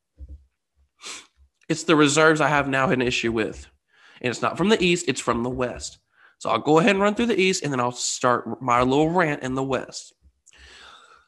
It's 1.69 1.85
the 1.85 1.97
reserves 1.97 2.41
I 2.41 2.49
have 2.49 2.69
now 2.69 2.91
an 2.91 3.03
issue 3.03 3.33
with. 3.33 3.67
And 4.21 4.31
it's 4.31 4.43
not 4.43 4.57
from 4.59 4.69
the 4.69 4.83
East, 4.83 5.07
it's 5.09 5.21
from 5.21 5.43
the 5.43 5.51
West. 5.51 5.99
So 6.39 6.51
I'll 6.51 6.59
go 6.59 6.79
ahead 6.79 6.93
and 6.93 7.01
run 7.01 7.15
through 7.15 7.27
the 7.27 7.41
East 7.41 7.63
and 7.63 7.73
then 7.73 7.81
I'll 7.81 7.93
start 7.93 8.63
my 8.63 8.83
little 8.83 9.11
rant 9.11 9.43
in 9.43 9.55
the 9.55 9.63
West. 9.63 10.15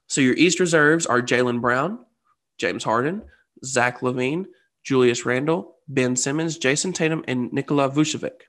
So 0.06 0.20
your 0.20 0.34
East 0.34 0.60
reserves 0.60 1.06
are 1.06 1.22
Jaylen 1.22 1.60
Brown, 1.60 2.04
James 2.58 2.84
Harden, 2.84 3.22
Zach 3.64 4.00
LaVine, 4.00 4.46
Julius 4.82 5.24
Randle, 5.26 5.76
Ben 5.88 6.16
Simmons, 6.16 6.58
Jayson 6.58 6.92
Tatum, 6.92 7.24
and 7.28 7.52
Nikola 7.52 7.90
Vucevic. 7.90 8.42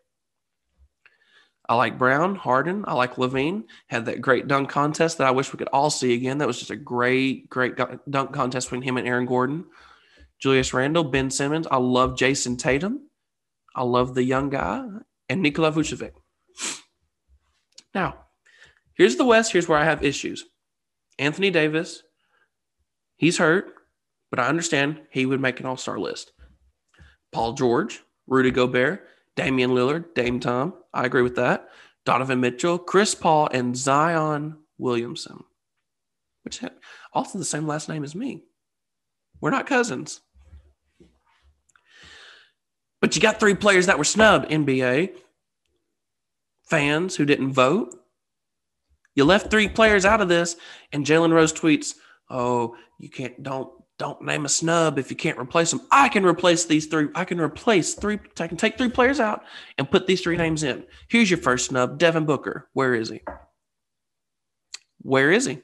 I 1.72 1.76
like 1.76 1.98
Brown, 1.98 2.36
Harden. 2.36 2.84
I 2.86 2.96
like 2.96 3.16
LaVine. 3.16 3.64
Had 3.88 4.08
that 4.08 4.20
great 4.20 4.50
dunk 4.50 4.70
contest 4.70 5.18
that 5.18 5.28
I 5.28 5.32
wish 5.32 5.54
we 5.54 5.58
could 5.58 5.70
all 5.70 5.90
see 5.90 6.14
again. 6.14 6.40
That 6.40 6.48
was 6.48 6.60
just 6.60 6.70
a 6.70 6.76
great, 6.76 7.50
great 7.50 7.78
dunk 8.10 8.34
contest 8.34 8.68
between 8.68 8.82
him 8.82 8.98
and 8.98 9.08
Aaron 9.08 9.26
Gordon. 9.26 9.64
Julius 10.38 10.74
Randle, 10.74 11.06
Ben 11.06 11.32
Simmons. 11.32 11.68
I 11.72 11.78
love 11.78 12.18
Jayson 12.18 12.58
Tatum. 12.58 13.08
I 13.74 13.84
love 13.84 14.16
the 14.16 14.24
young 14.24 14.50
guy 14.50 14.86
and 15.30 15.42
Nikola 15.42 15.72
Vucevic. 15.72 16.12
Now, 17.96 18.26
here's 18.96 19.16
the 19.16 19.24
West. 19.24 19.54
Here's 19.54 19.70
where 19.70 19.80
I 19.80 19.86
have 19.86 20.04
issues. 20.04 20.44
Anthony 21.20 21.52
Davis, 21.52 22.04
he's 23.16 23.38
hurt, 23.38 23.74
but 24.30 24.42
I 24.42 24.48
understand 24.48 25.00
he 25.10 25.26
would 25.26 25.40
make 25.40 25.62
an 25.62 25.66
all 25.66 25.78
star 25.78 25.98
list. 25.98 26.34
Paul 27.32 27.54
George, 27.54 28.02
Rudy 28.28 28.52
Gobert, 28.52 29.08
Damian 29.36 29.72
Lillard, 29.72 30.14
Dame 30.14 30.40
Time. 30.40 30.74
I 30.94 31.06
agree 31.06 31.22
with 31.22 31.36
that. 31.36 31.70
Donovan 32.06 32.40
Mitchell, 32.40 32.78
Chris 32.78 33.16
Paul, 33.16 33.48
and 33.52 33.78
Zion 33.78 34.58
Williamson, 34.78 35.44
which 36.44 36.62
also 37.14 37.38
the 37.38 37.46
same 37.46 37.68
last 37.68 37.88
name 37.88 38.04
as 38.04 38.16
me. 38.16 38.44
We're 39.40 39.52
not 39.52 39.68
cousins. 39.68 40.22
But 43.00 43.16
you 43.16 43.22
got 43.22 43.40
three 43.40 43.56
players 43.56 43.88
that 43.88 43.98
were 43.98 44.04
snubbed, 44.04 44.50
NBA. 44.50 45.16
Fans 46.64 47.16
who 47.16 47.26
didn't 47.26 47.54
vote. 47.54 47.96
You 49.16 49.26
left 49.26 49.52
three 49.52 49.68
players 49.68 50.06
out 50.06 50.22
of 50.22 50.30
this, 50.30 50.56
and 50.92 51.06
Jalen 51.06 51.34
Rose 51.34 51.52
tweets, 51.52 51.96
Oh, 52.30 52.78
you 52.98 53.10
can't, 53.10 53.42
don't 53.44 53.72
don't 54.02 54.24
name 54.24 54.46
a 54.46 54.50
snub 54.50 54.98
if 54.98 55.12
you 55.12 55.16
can't 55.16 55.38
replace 55.38 55.70
them. 55.70 55.82
I 55.92 56.10
can 56.10 56.26
replace 56.26 56.66
these 56.66 56.88
three. 56.88 57.10
I 57.14 57.24
can 57.24 57.40
replace 57.40 57.94
three. 57.94 58.18
I 58.40 58.48
can 58.48 58.58
take 58.58 58.76
three 58.76 58.90
players 58.90 59.20
out 59.20 59.44
and 59.78 59.92
put 59.92 60.08
these 60.08 60.22
three 60.22 60.38
names 60.38 60.64
in. 60.64 60.84
Here's 61.08 61.30
your 61.30 61.38
first 61.38 61.68
snub 61.68 62.00
Devin 62.00 62.26
Booker. 62.26 62.68
Where 62.74 62.96
is 62.96 63.10
he? 63.10 63.22
Where 65.04 65.32
is 65.32 65.46
he? 65.46 65.60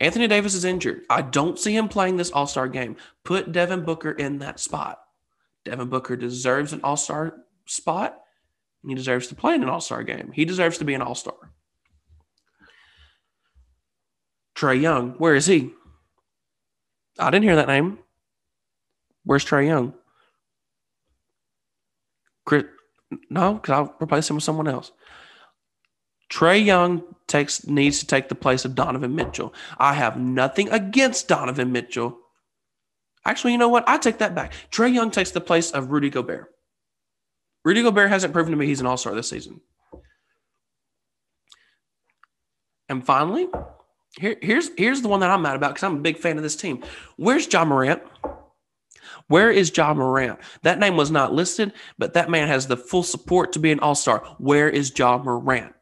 Anthony 0.00 0.26
Davis 0.26 0.54
is 0.54 0.64
injured. 0.64 1.02
I 1.08 1.22
don't 1.22 1.60
see 1.60 1.76
him 1.76 1.86
playing 1.86 2.16
this 2.16 2.32
All 2.32 2.48
Star 2.48 2.66
game. 2.66 2.96
Put 3.22 3.52
Devin 3.52 3.84
Booker 3.84 4.10
in 4.10 4.40
that 4.40 4.58
spot. 4.58 4.98
Devin 5.64 5.90
Booker 5.90 6.16
deserves 6.16 6.72
an 6.72 6.80
All 6.82 6.96
Star 6.96 7.36
spot. 7.66 8.18
He 8.84 8.96
deserves 8.96 9.28
to 9.28 9.36
play 9.36 9.54
in 9.54 9.62
an 9.62 9.68
All 9.68 9.80
Star 9.80 10.02
game. 10.02 10.32
He 10.34 10.44
deserves 10.44 10.78
to 10.78 10.84
be 10.84 10.94
an 10.94 11.02
All 11.02 11.14
Star. 11.14 11.52
Trae 14.56 14.82
Young, 14.82 15.12
where 15.12 15.36
is 15.36 15.46
he? 15.46 15.72
I 17.18 17.30
didn't 17.30 17.44
hear 17.44 17.56
that 17.56 17.68
name. 17.68 17.98
Where's 19.24 19.44
Trae 19.44 19.66
Young? 19.66 19.94
Chris, 22.44 22.64
no, 23.28 23.54
because 23.54 23.72
I'll 23.72 23.96
replace 24.00 24.28
him 24.28 24.36
with 24.36 24.44
someone 24.44 24.68
else. 24.68 24.92
Trae 26.30 26.64
Young 26.64 27.02
takes 27.26 27.66
needs 27.66 27.98
to 28.00 28.06
take 28.06 28.28
the 28.28 28.34
place 28.34 28.64
of 28.64 28.74
Donovan 28.74 29.14
Mitchell. 29.14 29.52
I 29.78 29.94
have 29.94 30.18
nothing 30.18 30.68
against 30.70 31.28
Donovan 31.28 31.72
Mitchell. 31.72 32.18
Actually, 33.24 33.52
you 33.52 33.58
know 33.58 33.68
what? 33.68 33.84
I 33.88 33.98
take 33.98 34.18
that 34.18 34.34
back. 34.34 34.52
Trae 34.70 34.92
Young 34.92 35.10
takes 35.10 35.32
the 35.32 35.40
place 35.40 35.70
of 35.72 35.90
Rudy 35.90 36.08
Gobert. 36.08 36.50
Rudy 37.64 37.82
Gobert 37.82 38.08
hasn't 38.08 38.32
proven 38.32 38.52
to 38.52 38.56
me 38.56 38.66
he's 38.66 38.80
an 38.80 38.86
all 38.86 38.96
star 38.96 39.14
this 39.14 39.28
season. 39.28 39.60
And 42.88 43.04
finally, 43.04 43.48
here, 44.18 44.36
here's 44.40 44.70
here's 44.76 45.02
the 45.02 45.08
one 45.08 45.20
that 45.20 45.30
I'm 45.30 45.42
mad 45.42 45.56
about 45.56 45.70
because 45.70 45.84
I'm 45.84 45.96
a 45.96 46.00
big 46.00 46.18
fan 46.18 46.36
of 46.36 46.42
this 46.42 46.56
team. 46.56 46.82
Where's 47.16 47.50
Ja 47.52 47.64
Morant? 47.64 48.02
Where 49.28 49.50
is 49.50 49.74
Ja 49.76 49.94
Morant? 49.94 50.40
That 50.62 50.80
name 50.80 50.96
was 50.96 51.10
not 51.10 51.32
listed, 51.32 51.72
but 51.98 52.14
that 52.14 52.30
man 52.30 52.48
has 52.48 52.66
the 52.66 52.76
full 52.76 53.04
support 53.04 53.52
to 53.52 53.60
be 53.60 53.70
an 53.70 53.80
all 53.80 53.94
star. 53.94 54.24
Where 54.38 54.68
is 54.68 54.92
Ja 54.96 55.18
Morant? 55.18 55.74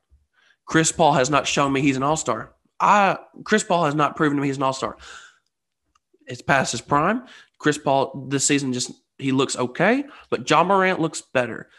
Chris 0.67 0.93
Paul 0.93 1.15
has 1.15 1.31
not 1.31 1.47
shown 1.47 1.73
me 1.73 1.81
he's 1.81 1.97
an 1.97 2.03
all 2.03 2.17
star. 2.17 2.55
I 2.79 3.19
Chris 3.45 3.65
Paul 3.65 3.87
has 3.87 3.95
not 3.95 4.17
proven 4.17 4.37
to 4.37 4.43
me 4.43 4.49
he's 4.49 4.59
an 4.59 4.63
all 4.63 4.75
star. 4.75 4.99
It's 6.27 6.43
past 6.43 6.73
his 6.73 6.83
prime. 6.83 7.25
Chris 7.59 7.79
Paul 7.79 8.27
this 8.29 8.45
season 8.45 8.75
just 8.75 8.93
he 9.17 9.33
looks 9.33 9.57
okay, 9.57 10.05
but 10.29 10.49
Ja 10.49 10.63
Morant 10.63 11.01
looks 11.01 11.23
better. 11.23 11.71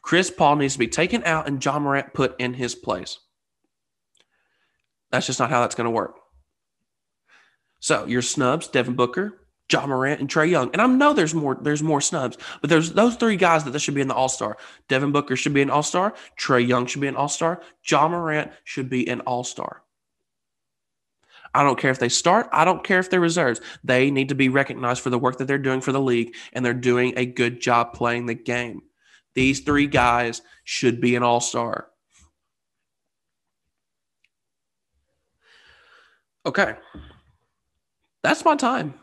Chris 0.00 0.30
Paul 0.30 0.56
needs 0.56 0.72
to 0.72 0.78
be 0.78 0.88
taken 0.88 1.22
out 1.24 1.46
and 1.46 1.62
Ja 1.62 1.78
Morant 1.78 2.14
put 2.14 2.34
in 2.40 2.54
his 2.54 2.74
place. 2.74 3.18
That's 5.12 5.26
just 5.26 5.38
not 5.38 5.50
how 5.50 5.60
that's 5.60 5.76
going 5.76 5.84
to 5.84 5.90
work. 5.90 6.16
So 7.78 8.06
your 8.06 8.22
snubs, 8.22 8.66
Devin 8.66 8.94
Booker, 8.94 9.38
Ja 9.70 9.86
Morant, 9.86 10.20
and 10.20 10.28
Trae 10.28 10.50
Young. 10.50 10.70
And 10.72 10.80
I 10.80 10.86
know 10.86 11.12
there's 11.12 11.34
more, 11.34 11.56
there's 11.60 11.82
more 11.82 12.00
snubs, 12.00 12.38
but 12.60 12.70
there's 12.70 12.92
those 12.92 13.16
three 13.16 13.36
guys 13.36 13.64
that 13.64 13.70
this 13.70 13.82
should 13.82 13.94
be 13.94 14.00
in 14.00 14.08
the 14.08 14.14
All-Star. 14.14 14.56
Devin 14.88 15.12
Booker 15.12 15.36
should 15.36 15.54
be 15.54 15.62
an 15.62 15.70
All-Star, 15.70 16.14
Trae 16.38 16.66
Young 16.66 16.86
should 16.86 17.00
be 17.00 17.08
an 17.08 17.16
All-Star, 17.16 17.62
Ja 17.88 18.08
Morant 18.08 18.50
should 18.64 18.88
be 18.88 19.06
an 19.08 19.20
All-Star. 19.20 19.82
I 21.54 21.62
don't 21.62 21.78
care 21.78 21.90
if 21.90 21.98
they 21.98 22.08
start. 22.08 22.48
I 22.50 22.64
don't 22.64 22.82
care 22.82 22.98
if 22.98 23.10
they're 23.10 23.20
reserves. 23.20 23.60
They 23.84 24.10
need 24.10 24.30
to 24.30 24.34
be 24.34 24.48
recognized 24.48 25.02
for 25.02 25.10
the 25.10 25.18
work 25.18 25.36
that 25.36 25.44
they're 25.46 25.58
doing 25.58 25.82
for 25.82 25.92
the 25.92 26.00
league, 26.00 26.34
and 26.54 26.64
they're 26.64 26.72
doing 26.72 27.12
a 27.16 27.26
good 27.26 27.60
job 27.60 27.92
playing 27.92 28.24
the 28.24 28.34
game. 28.34 28.82
These 29.34 29.60
three 29.60 29.86
guys 29.86 30.40
should 30.64 31.00
be 31.00 31.14
an 31.14 31.22
all 31.22 31.40
star. 31.40 31.88
Okay. 36.44 36.74
That's 38.22 38.44
my 38.44 38.56
time. 38.56 38.94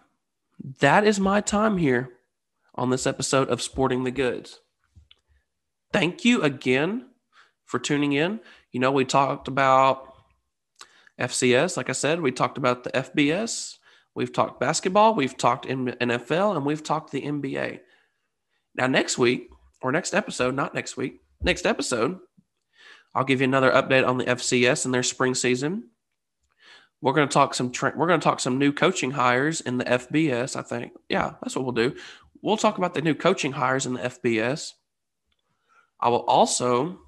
That 0.80 1.06
is 1.06 1.20
my 1.20 1.42
time 1.42 1.78
here 1.78 2.10
on 2.76 2.90
this 2.90 3.08
episode 3.08 3.50
of 3.50 3.62
Sporting 3.62 4.04
the 4.04 4.12
Goods. 4.12 4.60
Thank 5.92 6.26
you 6.26 6.42
again 6.42 7.10
for 7.66 7.80
tuning 7.80 8.14
in. 8.14 8.40
You 8.72 8.80
know, 8.80 8.92
we 8.92 9.06
talked 9.06 9.48
about 9.48 10.14
FCS, 11.20 11.78
like 11.78 11.90
I 11.90 11.94
said, 11.94 12.22
we 12.22 12.32
talked 12.32 12.58
about 12.58 12.84
the 12.84 12.92
FBS, 12.92 13.76
we've 14.16 14.32
talked 14.32 14.60
basketball, 14.60 15.16
we've 15.16 15.36
talked 15.38 15.66
NFL, 15.68 16.56
and 16.56 16.66
we've 16.66 16.84
talked 16.84 17.12
the 17.12 17.22
NBA. 17.22 17.80
Now, 18.76 18.88
next 18.88 19.18
week, 19.18 19.50
or 19.82 19.92
next 19.92 20.14
episode, 20.14 20.56
not 20.56 20.74
next 20.74 20.96
week, 20.96 21.22
next 21.42 21.66
episode, 21.66 22.20
I'll 23.14 23.26
give 23.26 23.42
you 23.42 23.46
another 23.46 23.72
update 23.72 24.08
on 24.08 24.18
the 24.18 24.26
FCS 24.26 24.86
and 24.86 24.94
their 24.94 25.04
spring 25.04 25.36
season. 25.36 25.90
We're 27.02 27.14
going 27.14 27.28
to 27.28 27.34
talk 27.34 27.54
some. 27.54 27.72
Tra- 27.72 27.94
we're 27.96 28.08
going 28.08 28.20
to 28.20 28.24
talk 28.24 28.40
some 28.40 28.58
new 28.58 28.74
coaching 28.74 29.12
hires 29.12 29.62
in 29.62 29.78
the 29.78 29.86
FBS. 29.86 30.56
I 30.56 30.62
think, 30.62 30.94
yeah, 31.08 31.36
that's 31.42 31.56
what 31.56 31.64
we'll 31.64 31.74
do. 31.74 31.96
We'll 32.42 32.58
talk 32.58 32.78
about 32.78 32.94
the 32.94 33.02
new 33.02 33.16
coaching 33.16 33.54
hires 33.54 33.86
in 33.86 33.94
the 33.94 34.02
FBS. 34.02 34.74
I 36.00 36.10
will 36.10 36.24
also 36.24 37.00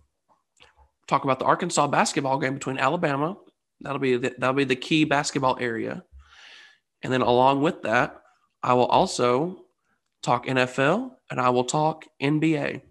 talk 1.08 1.24
about 1.24 1.40
the 1.40 1.46
Arkansas 1.46 1.88
basketball 1.88 2.40
game 2.40 2.54
between 2.54 2.78
Alabama. 2.78 3.38
That'll 3.82 4.00
be 4.00 4.18
the, 4.18 4.34
that'll 4.38 4.54
be 4.54 4.64
the 4.64 4.76
key 4.76 5.06
basketball 5.06 5.58
area, 5.60 6.04
and 7.02 7.12
then 7.12 7.22
along 7.22 7.62
with 7.62 7.84
that, 7.84 8.22
I 8.64 8.74
will 8.74 8.86
also 8.86 9.66
talk 10.22 10.46
NFL 10.46 11.12
and 11.30 11.40
I 11.40 11.50
will 11.50 11.64
talk 11.64 12.06
NBA. 12.22 12.82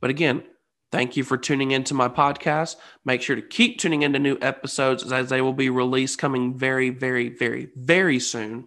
But 0.00 0.10
again, 0.10 0.42
thank 0.90 1.16
you 1.16 1.24
for 1.24 1.36
tuning 1.36 1.70
into 1.70 1.94
my 1.94 2.08
podcast. 2.08 2.76
Make 3.04 3.22
sure 3.22 3.36
to 3.36 3.42
keep 3.42 3.78
tuning 3.78 4.02
into 4.02 4.18
new 4.18 4.38
episodes 4.40 5.12
as 5.12 5.28
they 5.28 5.40
will 5.40 5.52
be 5.52 5.70
released 5.70 6.18
coming 6.18 6.56
very, 6.56 6.90
very, 6.90 7.28
very, 7.28 7.70
very 7.76 8.18
soon. 8.18 8.66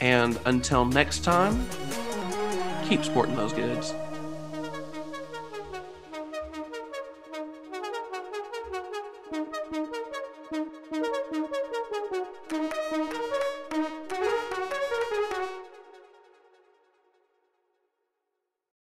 And 0.00 0.38
until 0.44 0.84
next 0.84 1.24
time, 1.24 1.66
keep 2.88 3.04
sporting 3.04 3.36
those 3.36 3.52
goods. 3.52 3.94